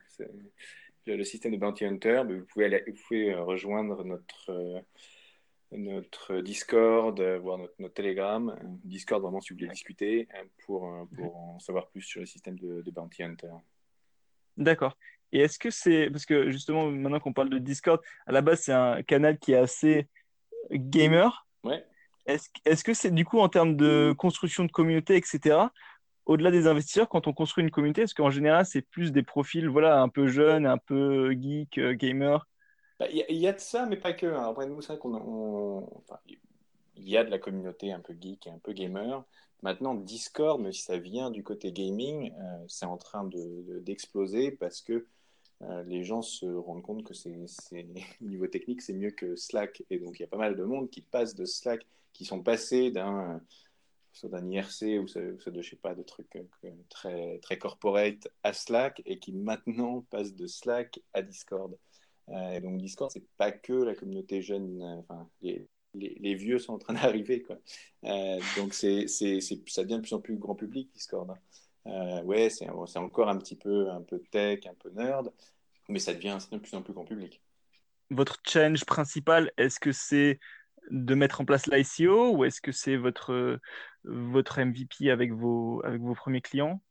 [1.05, 4.79] le système de Bounty Hunter, vous pouvez, aller, vous pouvez euh, rejoindre notre, euh,
[5.77, 8.55] notre Discord, euh, voir notre, notre, Telegram.
[8.83, 10.27] Discord, vraiment, si vous voulez discuter,
[10.65, 13.51] pour, pour en savoir plus sur le système de, de Bounty Hunter.
[14.57, 14.97] D'accord.
[15.31, 16.09] Et est-ce que c'est.
[16.11, 19.53] Parce que justement, maintenant qu'on parle de Discord, à la base, c'est un canal qui
[19.53, 20.07] est assez
[20.71, 21.47] gamer.
[21.63, 21.83] Ouais.
[22.25, 25.57] Est-ce est -ce que c'est du coup en termes de construction de communauté, etc.,
[26.25, 29.67] au-delà des investisseurs, quand on construit une communauté, est-ce qu'en général, c'est plus des profils
[29.67, 32.47] voilà, un peu jeunes, un peu geek, euh, gamer
[33.11, 34.25] Il y, a de ça, mais pas que.
[34.25, 34.49] Hein.
[34.49, 35.87] Après, nous, ça qu'on
[36.95, 39.23] il y a de la communauté un peu geek et un peu gamer.
[39.61, 43.29] Maintenant, Discord, même si ça vient du côté gaming, euh, c'est en train
[43.81, 45.07] d'exploser de, parce que
[45.61, 47.31] euh, les gens se rendent compte que c'est
[48.21, 49.83] niveau technique, c'est mieux que Slack.
[49.89, 52.43] Et donc, il y a pas mal de monde qui passe de Slack, qui sont
[52.43, 53.41] passés d'un
[54.21, 58.53] d'un IRC ou soit de, je sais pas, de trucs euh, très, très corporate à
[58.53, 61.75] Slack et qui maintenant passe de Slack à Discord.
[62.29, 66.59] Euh, et donc Discord, c'est pas que la communauté jeune, euh, enfin, les, les, vieux
[66.59, 67.41] sont en train d'arriver.
[67.41, 67.57] Quoi.
[68.57, 71.29] donc c'est, c'est, ça devient de plus en plus grand public, Discord.
[71.85, 72.21] Hein.
[72.23, 75.31] ouais, c'est, c'est encore un petit peu, un peu tech, un peu nerd,
[75.89, 77.41] mais ça devient, de plus en plus grand public.
[78.09, 80.39] Votre change principal, est-ce que c'est
[80.91, 83.59] de mettre en place l'ICO ou est-ce que c'est votre,
[84.03, 86.81] votre MVP avec vos, avec vos premiers clients?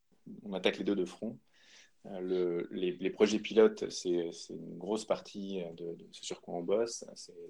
[0.44, 1.38] On attaque les deux de front.
[2.06, 7.04] Euh, le, les, projets pilotes, c'est une grosse partie de, ce sur quoi on bosse.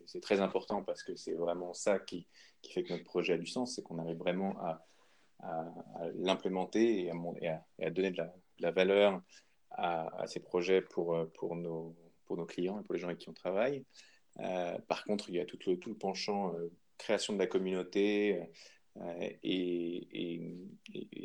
[0.06, 2.26] C'est très important parce que c'est vraiment ça qui,
[2.70, 4.84] fait que notre projet a du sens, c'est qu'on arrive vraiment à,
[6.14, 7.48] l'implémenter et,
[7.84, 9.20] à donner de la, la valeur
[9.70, 11.16] à, ces projets pour,
[11.56, 11.96] nos,
[12.46, 13.84] clients et pour les gens avec qui on travaille.
[14.40, 18.40] Euh, par contre, il y a tout le, tout penchant euh, création de la communauté
[19.42, 20.40] et,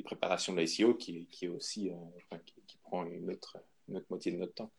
[0.06, 1.92] préparation de l'ICO qui, qui, est aussi
[2.88, 3.58] prend une autre,
[3.92, 4.72] autre, moitié de notre temps.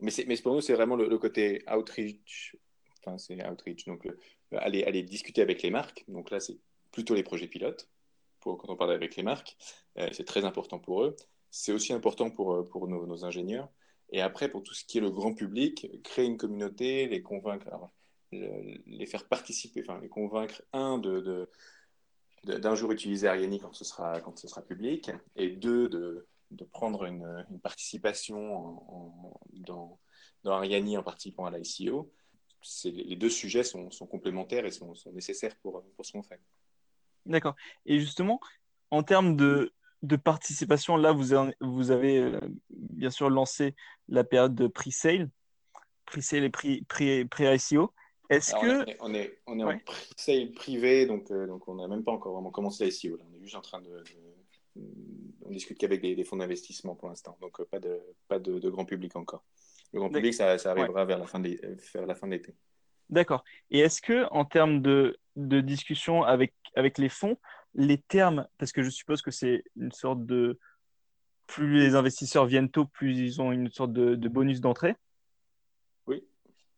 [0.00, 2.56] Mais, mais pour nous, c'est vraiment le, côté outreach.
[2.98, 3.86] Enfin, c'est outreach.
[3.86, 4.08] Donc,
[4.52, 6.04] aller, aller discuter avec les marques.
[6.08, 6.58] Donc là, c'est
[6.90, 7.88] plutôt les projets pilotes
[8.40, 9.56] pour, quand on parle avec les marques.
[10.12, 11.16] c'est très important pour eux.
[11.50, 13.68] C'est aussi important pour, pour nos, ingénieurs
[14.12, 17.68] et après, pour tout ce qui est le grand public, créer une communauté, les convaincre,
[18.32, 21.48] les faire participer, enfin les convaincre, un, de,
[22.44, 23.70] d'un jour utiliser Ariani quand
[24.24, 28.82] quand ce sera public, et deux, de, de prendre une, participation
[29.52, 29.98] dans,
[30.44, 32.12] dans Ariani en participant à l'ICO.
[32.84, 36.40] Les deux sujets sont, sont complémentaires et sont, sont, nécessaires pour, pour ce qu'on fait.
[37.26, 37.56] D'accord.
[37.86, 38.40] Et justement,
[38.90, 43.74] en termes de, de participation, là, vous, avez, vous avez euh, bien sûr lancé
[44.08, 45.30] la période de pre-sale,
[46.06, 47.92] pre-sale et pre-ICO.
[48.28, 48.82] Est-ce que...
[49.00, 52.34] On est, on est, en pre-sale privé, donc, euh, donc on n'a même pas encore
[52.34, 53.18] vraiment commencé l'ICO.
[53.20, 54.02] On est juste en train de...
[55.50, 58.84] On discute qu'avec des, fonds d'investissement pour l'instant, donc euh, pas, de, pas de, grand
[58.84, 59.42] public encore.
[59.92, 62.54] Le grand public, ça, ça arrivera vers la fin vers la fin de l'été.
[63.08, 63.42] D'accord.
[63.72, 67.36] Et est-ce que, en termes de, de discussion avec, avec les fonds,
[67.74, 70.60] les termes, parce que je suppose que c'est une sorte de
[71.48, 74.94] plus les investisseurs viennent tôt, plus ils ont une sorte de, bonus d'entrée.
[76.06, 76.22] Oui.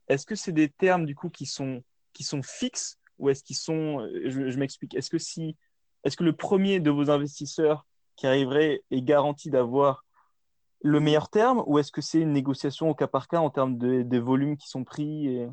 [0.09, 3.57] Est-ce que c'est des termes du coup qui sont, qui sont fixes ou est-ce qu'ils
[3.57, 5.57] sont, je, m'explique, est-ce que si,
[6.05, 10.05] est-ce que le premier de vos investisseurs qui arriverait est garanti d'avoir
[10.83, 13.79] le meilleur terme ou est-ce que c'est une négociation au cas par cas en termes
[13.79, 15.47] de, des volumes qui sont pris.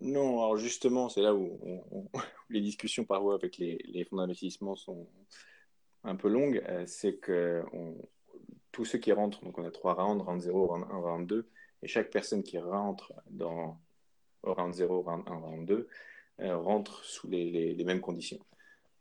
[0.00, 2.10] Non, alors justement, c'est là où,
[2.50, 5.06] les discussions parfois avec les, fonds d'investissement sont
[6.02, 6.62] un peu longues.
[6.68, 7.62] Euh, c'est que
[8.72, 11.48] tous ceux qui rentrent, donc on a trois rounds, round 0, round 1, round 2,
[11.82, 13.78] et chaque personne qui rentre dans
[14.42, 15.88] round 0, round 1, round 2,
[16.40, 18.40] euh, rentre sous les, mêmes conditions.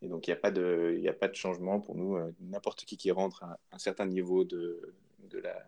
[0.03, 2.17] Et donc, il n'y a, pas de, a pas de changement pour nous.
[2.17, 4.93] Euh, n'importe qui qui rentre à un certain niveau de,
[5.29, 5.65] de, la,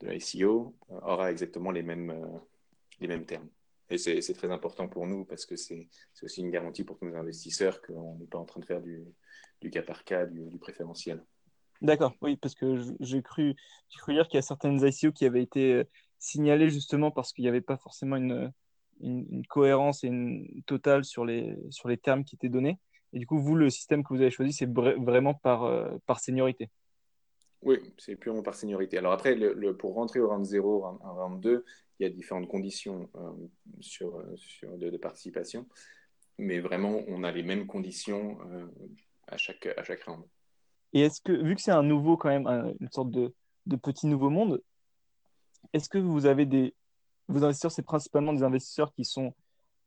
[0.00, 2.14] de la SEO aura exactement les mêmes,
[3.00, 3.48] les mêmes termes.
[3.90, 5.88] Et c'est très important pour nous parce que c'est
[6.22, 9.02] aussi une garantie pour tous nos investisseurs qu'on n'est pas en train de faire du,
[9.62, 11.24] du cas par cas, du, préférentiel.
[11.80, 13.54] D'accord, oui, parce que j'ai cru,
[13.96, 15.84] cru dire qu'il y a certaines ICO qui avaient été euh,
[16.18, 18.52] signalées justement parce qu'il n'y avait pas forcément une,
[19.00, 20.04] une, cohérence
[20.66, 22.78] totale sur les, sur les termes qui étaient donnés.
[23.12, 26.20] Et du coup, vous, le système que vous avez choisi, c'est vraiment par, euh, par
[26.20, 26.70] seniorité.
[27.62, 28.98] Oui, c'est purement par seniorité.
[28.98, 31.64] Alors après, le, pour rentrer au round 0, round 1, round 2,
[31.98, 33.32] il y a différentes conditions euh,
[33.80, 35.66] sur, euh, sur de, participation,
[36.38, 38.66] mais vraiment, on a les mêmes conditions euh,
[39.26, 40.24] à, chaque, à chaque round.
[40.92, 42.46] Et est-ce que, vu que c'est un nouveau, quand même,
[42.80, 43.34] une sorte de,
[43.66, 44.62] de petit nouveau monde,
[45.72, 46.74] est-ce que vous avez des.
[47.26, 49.34] Vos investisseurs, c'est principalement des investisseurs qui sont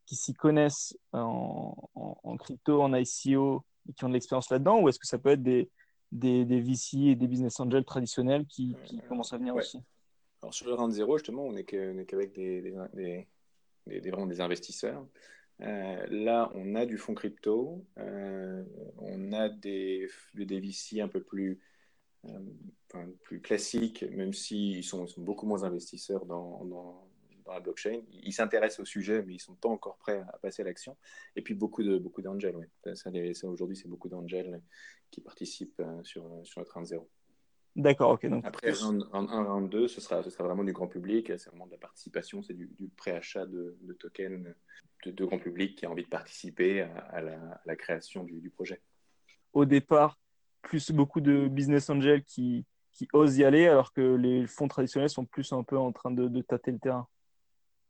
[0.05, 4.89] qui s'y connaissent en, en, crypto, en ICO, et qui ont de l'expérience là-dedans, ou
[4.89, 5.69] est-ce que ça peut être des,
[6.11, 9.79] des, des, VC et des business angels traditionnels qui, qui commencent à venir aussi?
[10.41, 12.73] Alors sur le round 0, justement, on n'est qu'avec des,
[13.85, 15.05] vraiment des investisseurs.
[15.61, 18.63] Euh, là, on a du fonds crypto, euh,
[18.97, 21.59] on a des, des VC un peu plus,
[22.25, 22.39] euh,
[23.21, 27.07] plus classiques, même s'ils sont, sont, beaucoup moins investisseurs dans, dans,
[27.51, 28.01] dans la blockchain.
[28.11, 30.97] Ils s'intéressent au sujet, mais ils ne sont pas encore prêts à passer à l'action.
[31.35, 32.55] Et puis beaucoup de beaucoup d'angels.
[32.55, 32.69] Ouais.
[32.95, 34.61] Ça, ça aujourd'hui, c'est beaucoup d'angels
[35.11, 37.09] qui participent sur, sur le round 0.
[37.75, 38.25] D'accord, ok.
[38.27, 41.49] Donc Après, round, 1, round 2, ce sera, ce sera vraiment du grand public, c'est
[41.49, 44.53] vraiment de la participation, c'est du, du préachat de, de, tokens
[45.05, 48.81] de, grand public qui a envie de participer à, la, création du, projet.
[49.53, 50.19] Au départ,
[50.61, 55.09] plus beaucoup de business angels qui, qui osent y aller, alors que les fonds traditionnels
[55.09, 57.07] sont plus un peu en train de, tâter le terrain.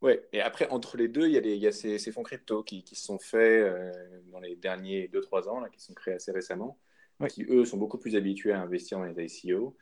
[0.01, 2.23] Oui, et après, entre les deux, il y a, il y a ces, ces, fonds
[2.23, 3.91] crypto qui, se sont faits euh,
[4.31, 6.79] dans les derniers 2-3 ans, là, qui sont créés assez récemment
[7.27, 9.75] qui eux sont beaucoup plus habitués à investir dans les ICO,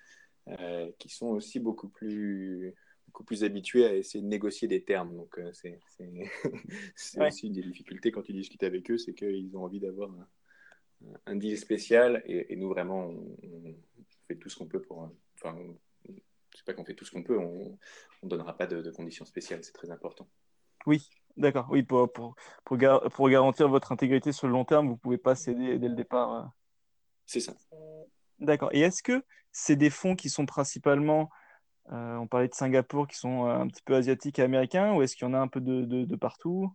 [0.48, 2.74] euh, qui sont aussi beaucoup plus,
[3.08, 5.16] beaucoup plus habitués à essayer de négocier des termes.
[5.16, 5.80] Donc euh, c'est
[7.22, 10.28] aussi une des difficultés quand tu discutes avec eux, c'est qu'ils ont envie d'avoir un,
[11.26, 13.76] un, deal spécial et, nous vraiment on,
[14.28, 15.10] fait tout ce qu'on peut pour.
[15.36, 15.58] Enfin,
[16.56, 17.78] c'est pas qu'on fait tout ce qu'on peut, on
[18.24, 20.28] ne donnera pas de, conditions spéciales, c'est très important.
[20.86, 22.36] Oui, D'accord, oui, pour, pour,
[22.66, 22.78] pour,
[23.14, 25.96] pour, garantir votre intégrité sur le long terme, vous ne pouvez pas céder dès le
[25.96, 26.34] départ.
[26.34, 26.44] Euh.
[27.26, 27.54] C'est ça.
[28.40, 28.70] D'accord.
[28.74, 31.30] Et est-ce que c'est des fonds qui sont principalement,
[31.92, 35.02] euh, on parlait de Singapour, qui sont euh, un petit peu asiatiques et américains, ou
[35.02, 36.74] est-ce qu'il y en a un peu de, de, partout?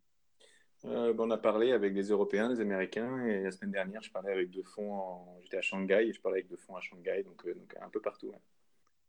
[0.86, 4.10] Euh, ben, On a parlé avec des Européens, des Américains, et la semaine dernière, je
[4.10, 5.38] parlais avec deux fonds, en...
[5.42, 8.00] j'étais à Shanghai, et je parlais avec deux fonds à Shanghai, donc, donc un peu
[8.00, 8.32] partout.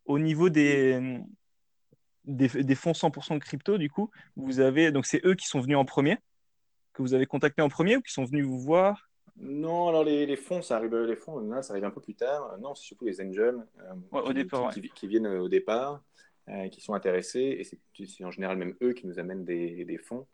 [0.06, 1.20] Au niveau des,
[2.24, 5.76] des, des, fonds 100% crypto, du coup, vous avez, donc c'est eux qui sont venus
[5.76, 6.18] en premier,
[6.92, 9.08] que vous avez contacté en premier, ou qui sont venus vous voir?
[9.38, 12.14] Non, alors les, les, fonds, ça arrive, les fonds, là, ça arrive un peu plus
[12.14, 12.56] tard.
[12.58, 16.02] Non, c'est surtout les angels euh, qui, viennent au départ,
[16.48, 19.98] euh, qui sont intéressés, et c'est en général même eux qui nous amènent des, des
[19.98, 20.26] fonds.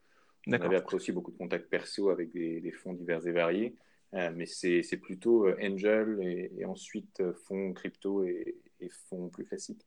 [0.47, 3.77] On avait après aussi beaucoup de contacts perso avec des, des fonds divers et variés,
[4.15, 8.57] euh, mais c'est plutôt angel et, ensuite fonds crypto et,
[8.91, 9.87] fonds plus classiques.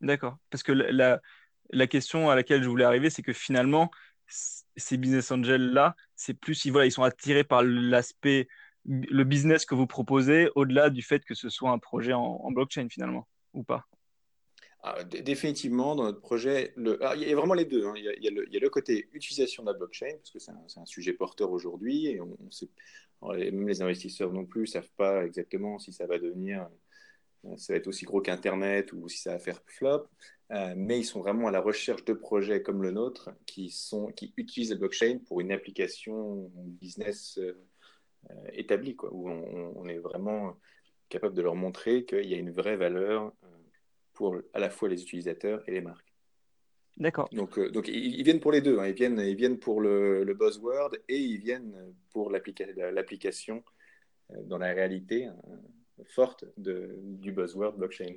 [0.00, 1.20] D'accord, parce que la,
[1.70, 3.90] la question à laquelle je voulais arriver, c'est que finalement,
[4.28, 8.48] ces business angels là, c'est plus ils voilà, ils sont attirés par l'aspect
[8.84, 12.88] le business que vous proposez au-delà du fait que ce soit un projet en, blockchain
[12.88, 13.86] finalement ou pas?
[14.82, 16.98] Ah, définitivement, dans notre projet, le...
[17.16, 17.84] il y a vraiment les deux.
[17.84, 17.94] Hein.
[17.96, 19.76] Il, y a, il, y a le, il, y a le, côté utilisation de la
[19.76, 22.68] blockchain, parce que c'est un, un, sujet porteur aujourd'hui, et on, sait...
[23.22, 26.68] même les investisseurs non plus ne savent pas exactement si ça va devenir,
[27.56, 30.06] ça va être aussi gros qu'Internet ou si ça va faire flop.
[30.50, 34.06] Euh, mais ils sont vraiment à la recherche de projets comme le nôtre qui, sont,
[34.12, 37.52] qui utilisent la blockchain pour une application business euh,
[38.30, 40.56] euh, établie, quoi, où on, est vraiment
[41.10, 43.32] capable de leur montrer qu'il y a une vraie valeur
[44.14, 46.14] pour à la fois les utilisateurs et les marques.
[46.96, 47.28] D'accord.
[47.30, 48.78] Donc, donc ils, viennent pour les deux.
[48.78, 48.88] Hein.
[48.88, 53.62] Ils, viennent, ils viennent pour le, le buzzword et ils viennent pour l'application
[54.46, 55.28] dans la réalité
[56.04, 58.16] forte de, du buzzword blockchain.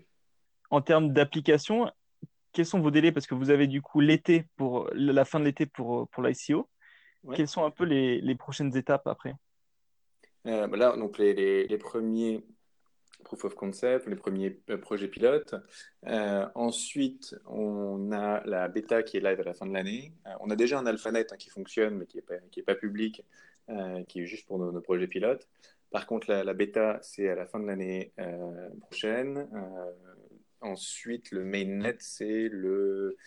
[0.70, 1.92] En termes d'application,
[2.54, 3.12] quels sont vos délais?
[3.12, 6.70] Parce que vous avez du coup l'été pour la fin de l'été pour, pour l'ICO.
[7.36, 9.36] Quelles sont un peu les, les prochaines étapes après?
[10.48, 12.44] Euh, bah Là, donc les, les, les, premiers
[13.24, 15.56] proof of concept, les premiers euh, projets pilotes.
[16.08, 20.14] Euh, ensuite, on a la bêta qui est live à la fin de l'année.
[20.28, 22.64] Euh, on a déjà un alphanet hein, qui fonctionne, mais qui n'est pas, qui est
[22.64, 23.24] pas public,
[24.10, 25.48] qui est juste pour nos, nos projets pilotes.
[25.92, 28.14] Par contre, la, la bêta, c'est à la fin de l'année
[28.82, 29.48] prochaine.
[30.62, 33.18] Ensuite, le mainnet, c'est le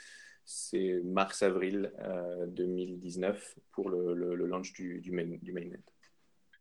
[0.44, 5.80] c'est mars-avril euh, 2019 pour le, le, launch du, du, main, du, mainnet.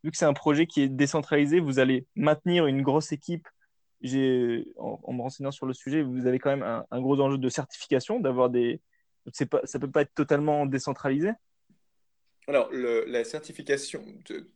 [0.04, 3.47] Vu que c'est un projet qui est décentralisé, vous allez maintenir une grosse équipe.
[4.78, 7.38] En, en, me renseignant sur le sujet, vous avez quand même un, un gros enjeu
[7.38, 8.82] de certification, d'avoir des.
[9.49, 11.32] Pas, ça peut pas être totalement décentralisé
[12.48, 14.04] alors, la certification,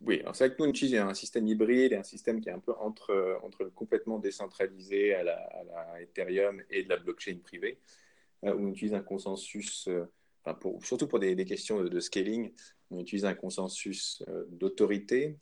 [0.02, 2.60] oui, c'est vrai que nous, on utilise un système hybride un système qui est un
[2.60, 7.80] peu entre, le complètement décentralisé à la, Ethereum et de la blockchain privée,
[8.44, 10.06] euh, où on utilise un consensus, euh,
[10.84, 12.52] surtout pour des, questions de, scaling,
[12.92, 15.38] on utilise un consensus euh, d'autorité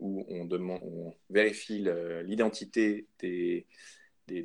[0.00, 1.84] où on, vérifie
[2.24, 3.66] l'identité des,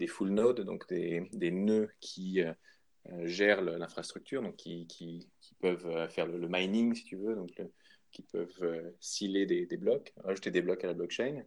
[0.07, 2.41] full nodes, donc des, nœuds qui
[3.23, 5.27] gèrent l'infrastructure, donc qui, qui,
[5.59, 7.51] peuvent faire le, mining, si tu veux, donc
[8.11, 11.43] qui peuvent euh, sceller des, des, blocs, rajouter des blocs à la blockchain.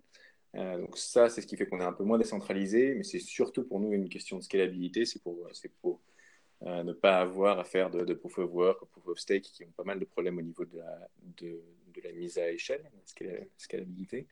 [0.57, 3.21] Euh, donc ça, c'est ce qui fait qu'on est un peu moins décentralisé, mais c'est
[3.21, 5.49] surtout pour nous une question de scalabilité, c'est pour,
[5.81, 6.01] pour
[6.63, 9.65] euh, ne pas avoir à faire de, de, proof of work proof of stake qui
[9.65, 11.09] ont pas mal de problèmes au niveau de la,
[11.39, 11.63] de,
[11.95, 12.83] de la mise à échelle,
[13.21, 14.27] la scalabilité.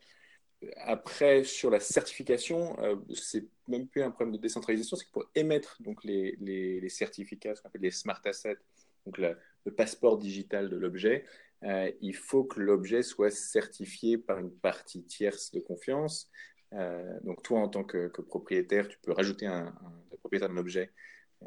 [0.79, 5.31] Après, sur la certification, euh, c'est même plus un problème de décentralisation, c'est que pour
[5.35, 8.59] émettre donc, les, certificats, ce qu'on appelle les smart assets,
[9.07, 11.25] donc le passeport digital de l'objet,
[11.65, 16.31] euh, il faut que l'objet soit certifié par une partie tierce de confiance.
[16.73, 19.73] Euh, donc toi, en tant que, propriétaire, tu peux rajouter un,
[20.19, 20.91] propriétaire d'un objet.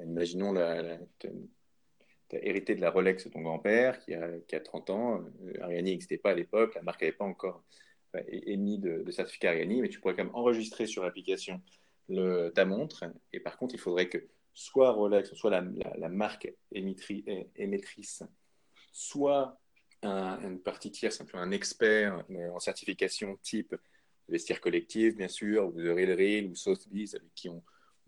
[0.02, 4.56] Imaginons la, la tu as hérité de la Rolex de ton grand-père qui a, qui
[4.56, 5.22] a 30 ans.
[5.60, 7.64] Ariane n'existait pas à l'époque, la marque n'avait pas encore
[8.28, 11.62] émis de, de certificat Ariane, mais tu pourrais quand même enregistrer sur l'application
[12.54, 13.06] ta montre.
[13.34, 18.24] Et par contre, il faudrait que soit Rolex, soit la, marque émettrice,
[18.92, 19.58] soit
[20.02, 23.76] un, une partie tierce, un expert en certification type
[24.28, 27.64] vestiaire collectif, bien sûr, ou The Real Real, ou Sotheby's, avec qui on,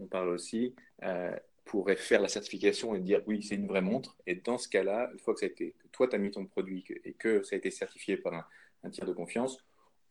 [0.10, 4.18] parle aussi, euh, pourrait faire la certification et dire oui, c'est une vraie montre.
[4.26, 6.45] Et dans ce cas-là, une fois que, ça a été, toi, tu as mis ton
[6.45, 8.45] produit et que ça a été certifié par un,
[8.84, 9.64] un tiers de confiance,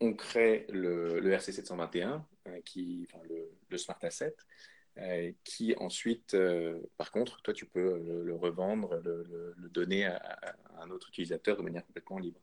[0.02, 4.34] on crée le, le RC 721, euh, qui, enfin, le, le, Smart Asset,
[4.98, 10.16] euh, qui ensuite, euh, par contre, toi, tu peux le, le revendre, le, donner à,
[10.16, 12.40] à, un autre utilisateur de manière complètement libre.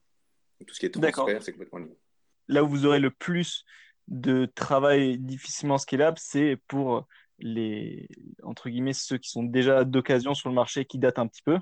[0.59, 1.95] Donc, tout ce qui est transfert, c'est complètement libre.
[2.47, 3.65] Là où vous aurez le plus
[4.07, 7.07] de travail difficilement scalable, c'est pour
[7.37, 8.07] les
[8.43, 11.57] entre guillemets ceux qui sont déjà d'occasion sur le marché qui datent un petit peu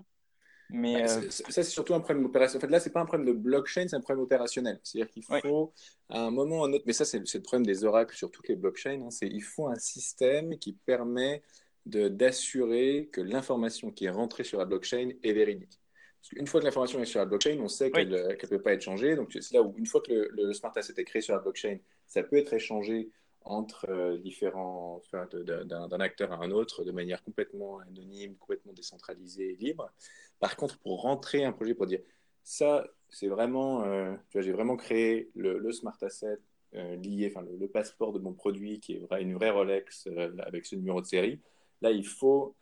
[0.70, 1.30] mais euh...
[1.30, 2.58] ça, c'est surtout un problème opérationnel.
[2.58, 4.80] En fait, là, c'est pas un problème de blockchain, c'est un problème opérationnel.
[4.84, 5.74] C'est-à-dire qu'il faut,
[6.10, 8.32] à un moment ou à un autre, mais ça, c'est le problème des oracles sur
[8.32, 11.42] toutes les blockchains, hein, c'est il faut un système qui permet
[11.86, 15.80] d'assurer que l'information qui est rentrée sur la blockchain est véridique.
[16.20, 18.62] Parce qu'une fois que l'information est sur la blockchain, on sait qu'elle ne qu peut
[18.62, 19.16] pas être changée.
[19.16, 21.40] Donc, c'est là où, une fois que le, le, smart asset est créé sur la
[21.40, 23.10] blockchain, ça peut être échangé
[23.48, 29.54] entre euh, différents, enfin, d'un acteur à un autre de manière complètement anonyme, complètement décentralisée
[29.54, 29.92] et libre.
[30.40, 32.02] Par contre, pour rentrer un projet, pour dire
[32.44, 36.40] ça, c'est vraiment, euh, tu vois, j'ai vraiment créé le, le smart asset
[36.76, 40.08] euh, lié, enfin, le, le, passeport de mon produit qui est vrai, une vraie Rolex
[40.08, 41.42] euh, avec ce numéro de série.
[41.82, 42.56] Là, il faut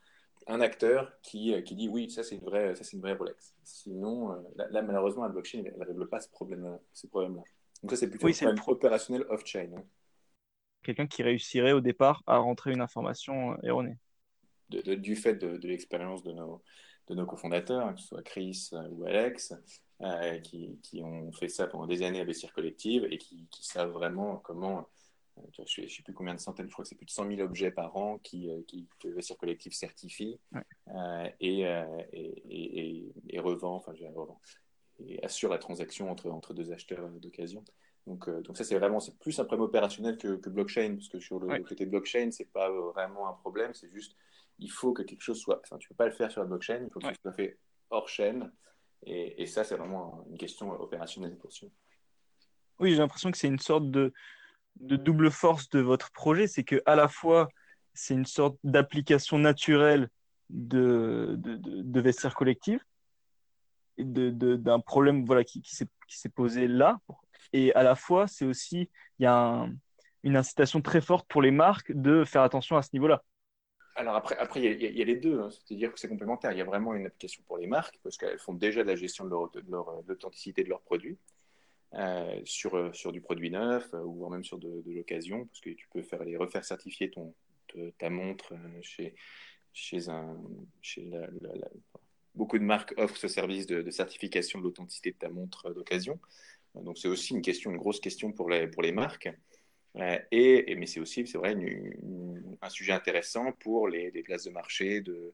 [0.47, 3.55] un acteur qui, qui dit oui, ça c'est une vraie, ça c'est une vraie Rolex.
[3.63, 7.43] Sinon, là, là, malheureusement, la blockchain, elle ne règle pas ce problème, ces problèmes-là.
[7.81, 9.69] Donc ça, c'est plutôt oui, un problème opérationnel off-chain.
[9.75, 9.83] Hein
[10.85, 13.97] quelqu'un qui réussirait au départ à rentrer une information erronée.
[14.69, 16.61] De, de, du fait de, de l'expérience de nos,
[17.07, 19.53] de nos cofondateurs, que ce soit Chris ou Alex,
[20.01, 23.65] euh, qui, qui, ont fait ça pendant des années à Bessière Collective et qui, qui,
[23.65, 24.89] savent vraiment comment,
[25.37, 27.27] euh, je ne sais plus combien de centaines, je crois que c'est plus de 100
[27.27, 30.61] 000 objets par an qui, euh, qui, que Bessière Collective certifie ouais.
[30.95, 34.39] Euh, et, euh, et, et, et, revend, enfin, je revend,
[34.99, 37.63] et assure la transaction entre, entre deux acheteurs d'occasion.
[38.07, 41.09] Donc, euh, donc ça, c'est vraiment c'est plus un problème opérationnel que, que, blockchain, parce
[41.09, 41.57] que sur le, ouais.
[41.57, 44.15] le côté blockchain, c'est pas vraiment un problème, c'est juste
[44.59, 45.59] il faut que quelque chose soit.
[45.63, 47.13] Enfin, tu peux pas le faire sur la blockchain, il faut que ouais.
[47.13, 47.57] ce soit fait
[47.89, 48.51] hors chaîne,
[49.03, 51.69] et, et, ça, c'est vraiment une question opérationnelle pour sûr.
[52.79, 54.13] Oui, j'ai l'impression que c'est une sorte de,
[54.77, 57.47] de double force de votre projet, c'est que à la fois
[57.93, 60.09] c'est une sorte d'application naturelle
[60.49, 62.79] de, de, de, de vestiaire collective,
[63.97, 66.99] d'un problème voilà, qui, qui s'est posé là.
[67.53, 68.89] Et à la fois, c'est aussi,
[69.19, 69.67] il y a
[70.23, 73.23] une incitation très forte pour les marques de faire attention à ce niveau-là.
[73.95, 75.49] Alors après, après il y, a les deux, hein.
[75.49, 76.51] c'est-à-dire que c'est complémentaire.
[76.51, 79.23] Il y a vraiment une application pour les marques parce qu'elles font déjà la gestion
[79.23, 81.17] de l'authenticité de, de, leurs produits
[81.93, 85.69] euh, sur, euh, sur du produit neuf euh, ou même sur de, l'occasion parce que
[85.69, 87.33] tu peux faire les refaire certifier ton,
[87.97, 89.15] ta montre chez,
[89.71, 90.37] chez un
[90.81, 91.09] chez
[92.33, 96.19] beaucoup de marques offrent ce service de, certification de l'authenticité de ta montre d'occasion.
[96.75, 99.29] Donc c'est aussi une question, une grosse question pour les, pour les marques.
[100.31, 101.55] Et, mais c'est aussi, c'est vrai,
[102.61, 105.33] un sujet intéressant pour les, places de marché de,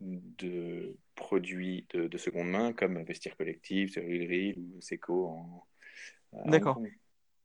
[0.00, 5.64] de produits de, seconde main comme Vestir Collectif, Real ou Seco en,
[6.44, 6.80] D'accord.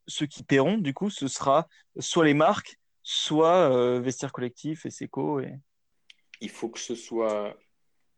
[0.06, 1.66] Ceux qui paieront, du coup, ce sera
[1.98, 5.40] soit les marques, soit euh, Vestir Collectif et Seco.
[5.40, 5.54] Et...
[6.42, 7.56] Il faut que ce soit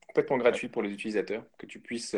[0.08, 2.16] complètement gratuit pour les utilisateurs, que tu puisses,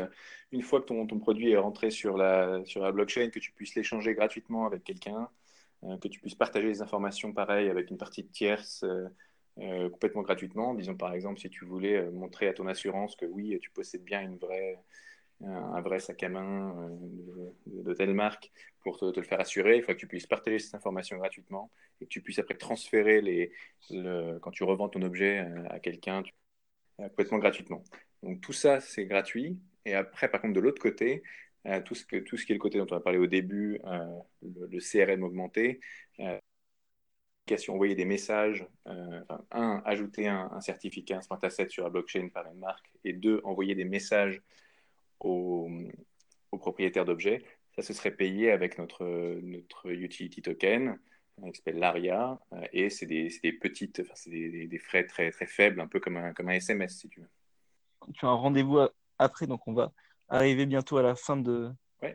[0.53, 3.53] une fois que ton, ton produit est rentré sur la, sur la blockchain, que tu
[3.53, 5.29] puisses l'échanger gratuitement avec quelqu'un,
[5.83, 9.09] que tu puisses partager les informations pareil avec une partie de tierce euh,
[9.59, 10.75] euh, complètement gratuitement.
[10.75, 14.21] Disons par exemple, si tu voulais montrer à ton assurance que oui, tu possèdes bien
[14.21, 14.79] une vraie,
[15.45, 16.91] un vrai sac à main
[17.67, 18.51] de, telle marque
[18.81, 19.77] pour te, le faire assurer.
[19.77, 21.71] Il faut que tu puisses partager cette information gratuitement
[22.01, 23.53] et que tu puisses après transférer les,
[24.41, 25.39] quand tu revends ton objet
[25.71, 26.23] à quelqu'un
[26.97, 27.83] complètement gratuitement.
[28.23, 29.59] Donc tout ça, c'est gratuit.
[29.85, 31.23] Et après, par contre, de l'autre côté,
[31.67, 33.27] euh, tout, ce que, tout ce qui est le côté dont on a parlé au
[33.27, 35.81] début, euh, le, CRM augmenté,
[36.21, 36.39] euh,
[37.69, 42.47] envoyer des messages, euh, un, ajouter un, certificat, un smart asset sur la blockchain par
[42.47, 44.43] une marque, et deux, envoyer des messages
[45.21, 45.71] aux,
[46.53, 47.43] propriétaires d'objets,
[47.75, 49.05] ça se serait payé avec notre,
[49.43, 50.99] notre utility token,
[51.53, 52.39] qui s'appelle l'ARIA,
[52.73, 56.17] et c'est des, des, petites, c'est des, des, frais très, très faibles, un peu comme
[56.17, 57.31] un, comme un SMS, si tu veux.
[58.13, 58.81] Tu as un rendez-vous
[59.19, 59.93] après, donc on va
[60.29, 61.71] arriver bientôt à la fin de,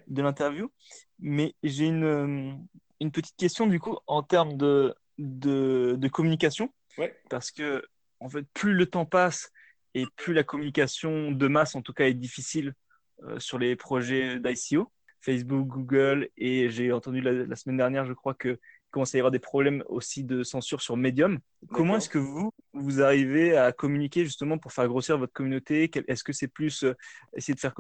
[0.08, 0.72] de l'interview.
[1.20, 2.54] Mais j'ai une, euh,
[3.00, 6.74] une, petite question du coup en termes de, de, de communication.
[7.30, 7.84] Parce que
[8.20, 9.52] en fait, plus le temps passe
[9.96, 12.74] et plus la communication de masse, en tout cas, est difficile
[13.24, 14.92] euh, sur les projets d'ICO.
[15.24, 18.60] Facebook, Google, et j'ai entendu la, semaine dernière, je crois que
[18.94, 21.40] commence à y avoir des problèmes aussi de censure sur Medium.
[21.72, 25.90] Comment est-ce que vous, vous arrivez à communiquer justement pour faire grossir votre communauté?
[26.08, 26.96] Est-ce que c'est plus euh,
[27.36, 27.74] essayer de faire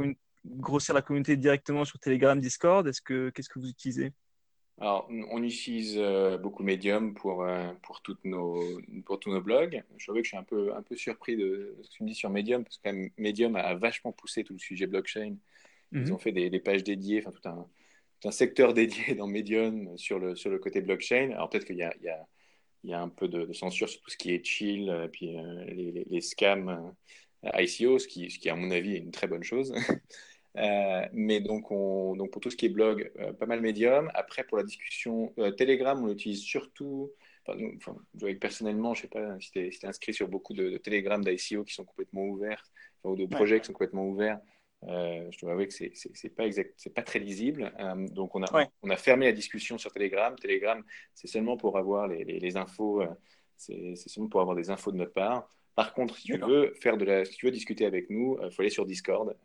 [0.45, 2.87] grossir la communauté directement sur Telegram, Discord?
[2.87, 4.11] Est-ce que Qu'est-ce que vous utilisez?
[4.81, 8.59] Alors, on utilise euh, beaucoup Medium pour, euh, pour, toutes nos,
[9.05, 9.83] pour tous nos blogs.
[9.97, 12.15] Je que je suis un peu, un peu surpris de ce que tu me dis
[12.15, 12.89] sur Medium, parce que
[13.19, 15.35] Medium a vachement poussé tout le sujet blockchain.
[15.91, 16.13] Ils mhm.
[16.13, 17.67] ont fait des, pages dédiées, enfin tout un,
[18.25, 21.31] un, secteur dédié dans Medium sur le, sur le côté blockchain.
[21.31, 22.27] Alors peut-être qu'il y a, il y, a,
[22.83, 25.37] il y a un peu de, censure sur tout ce qui est chill, et puis
[25.37, 26.93] euh, les, les, scams
[27.43, 29.73] ICO, ce qui, ce qui, à mon avis, est une très bonne chose.
[30.57, 34.11] Euh, mais donc, on, donc, pour tout ce qui est blog, euh, pas mal médium.
[34.13, 37.11] Après, pour la discussion, euh, Telegram, on l'utilise surtout.
[37.47, 37.97] Enfin,
[38.39, 41.73] personnellement, je sais pas si tu es, inscrit sur beaucoup de, de Telegram d'ICO qui
[41.73, 42.63] sont complètement ouverts,
[43.03, 44.39] ou de projets qui sont complètement ouverts.
[44.87, 47.71] Je dois avouer que c'est n'est pas exact, c'est pas très lisible.
[48.11, 50.35] donc, on a, on a fermé la discussion sur Telegram.
[50.35, 53.03] Telegram, c'est seulement pour avoir les, les, infos.
[53.57, 55.47] c'est seulement pour avoir des infos de notre part.
[55.75, 58.51] Par contre, si tu veux faire de la, si tu veux discuter avec nous, il
[58.51, 59.35] faut aller sur Discord.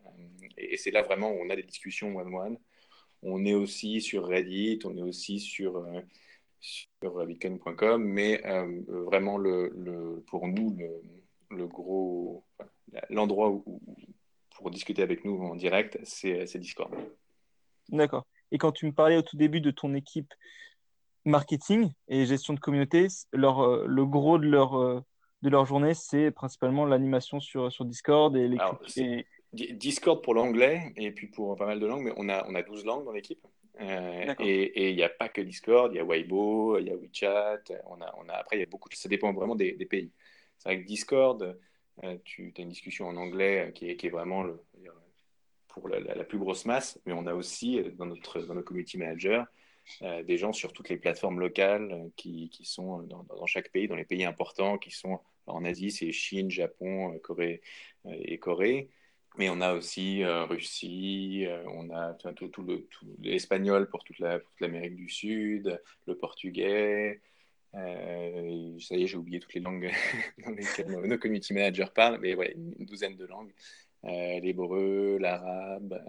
[0.57, 2.57] Et, c'est là vraiment où on a des discussions one-one.
[3.21, 6.01] On est aussi sur Reddit, on est aussi sur, euh,
[6.59, 10.77] sur bitcoin.com, mais euh, vraiment, le, pour nous,
[11.49, 12.45] le, gros,
[13.09, 13.81] l'endroit où,
[14.59, 16.93] pour discuter avec nous en direct, c'est Discord.
[17.89, 18.25] D'accord.
[18.51, 20.33] Et quand tu me parlais au tout début de ton équipe
[21.25, 25.03] marketing et gestion de communauté, leur, euh, le gros de leur,
[25.41, 28.57] de leur journée, c'est principalement l'animation sur, sur Discord et les.
[29.51, 32.61] Discord pour l'anglais et puis pour pas mal de langues, mais on a, on a
[32.61, 33.43] 12 langues dans l'équipe.
[33.81, 36.95] Euh, et il n'y a pas que Discord, il y a Weibo, il y a
[36.95, 39.85] WeChat, on a, on a, après il y a beaucoup, ça dépend vraiment des, des
[39.85, 40.11] pays.
[40.57, 41.53] C'est vrai que Discord, euh,
[42.23, 44.45] tu as une discussion en anglais euh, qui est, vraiment
[45.67, 49.43] pour la, plus grosse masse, mais on a aussi dans notre, dans nos community managers
[50.01, 54.23] des gens sur toutes les plateformes locales qui, sont dans, chaque pays, dans les pays
[54.23, 57.61] importants qui sont en Asie, c'est Chine, Japon, Corée
[58.05, 58.91] et Corée.
[59.37, 62.87] Mais on a aussi euh, Russie, euh, on a tout, le,
[63.21, 67.21] l'espagnol pour toute, la, l'Amérique du Sud, le portugais.
[67.75, 69.91] Euh, ça y est, j'ai oublié toutes les langues
[70.45, 73.51] dans lesquelles nos, community managers parlent, mais ouais, une, douzaine de langues.
[74.03, 76.01] l'hébreu, l'arabe.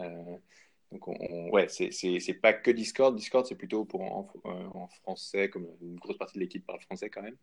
[0.90, 3.14] donc, on, ouais, c'est, pas que Discord.
[3.14, 7.22] Discord, c'est plutôt pour en, français, comme une grosse partie de l'équipe parle français quand
[7.22, 7.36] même.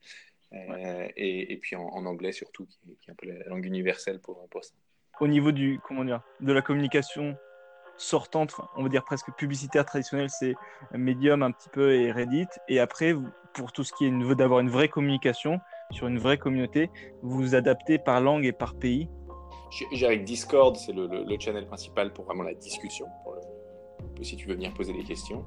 [1.15, 4.47] Et, et, puis en, anglais surtout, qui, qui, est un peu la langue universelle pour,
[4.49, 4.73] pour ça.
[5.19, 7.37] au niveau du, comment dire, de la communication
[7.97, 10.55] sortante, on va dire presque publicitaire traditionnelle, c'est
[10.93, 12.47] Medium un petit peu et Reddit.
[12.67, 13.15] Et après,
[13.53, 15.59] pour tout ce qui est d'avoir une vraie communication
[15.91, 16.89] sur une vraie communauté,
[17.21, 19.09] vous vous adaptez par langue et par pays.
[19.91, 23.07] J'ai avec Discord, c'est le, channel principal pour vraiment la discussion,
[24.21, 25.45] si tu veux venir poser des questions.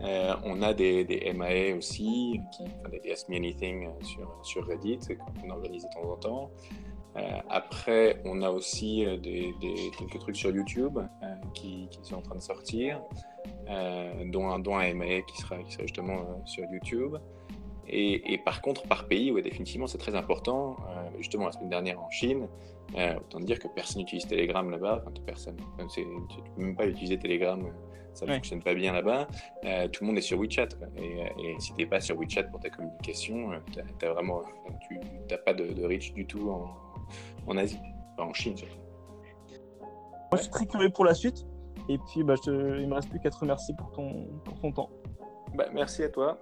[0.00, 2.64] Euh, on a des, MAE aussi, qui,
[3.02, 4.98] des Ask Me Anything euh, sur, sur Reddit,
[5.40, 6.50] qu'on organise de temps en temps.
[7.16, 9.54] Euh, après, on a aussi euh, des,
[9.98, 13.00] quelques trucs sur YouTube euh, qui, sont en train de sortir,
[14.26, 17.16] dont, un, dont un MA qui sera, qui sera justement sur YouTube.
[17.88, 20.76] Et, par contre, par pays, ouais, définitivement, c'est très important.
[21.18, 22.48] justement, la semaine dernière en Chine,
[22.94, 25.02] autant dire que personne n'utilise Telegram là-bas.
[25.02, 25.56] Enfin, personne.
[25.92, 27.60] Tu ne peux même pas utiliser Telegram,
[28.14, 29.26] ça ne fonctionne pas bien là-bas.
[29.92, 30.68] tout le monde est sur WeChat.
[30.96, 34.42] Et, si tu n'es pas sur WeChat pour ta communication, tu vraiment,
[34.88, 34.98] tu
[35.28, 36.91] n'as pas de, de, reach du tout en,
[37.46, 37.78] en Asie,
[38.18, 38.78] en Chine surtout.
[40.32, 41.46] Moi, je suis très curieux pour la suite.
[41.88, 44.72] Et puis, bah, je il me reste plus qu'à te remercier pour ton, pour ton
[44.72, 44.90] temps.
[45.54, 46.38] Bah, merci à toi.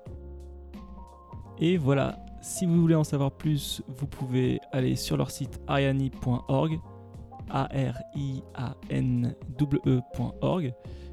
[1.59, 6.79] Et voilà, si vous voulez en savoir plus, vous pouvez aller sur leur site ariani.org,
[7.51, 8.35] A-R-I-A-N-E.org.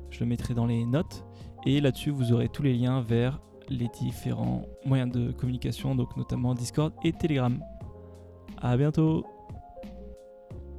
[0.10, 1.26] Je le mettrai dans les notes.
[1.66, 6.54] Et là-dessus, vous aurez tous les liens vers les différents moyens de communication, donc notamment
[6.54, 7.60] Discord et Telegram.
[8.62, 9.26] À bientôt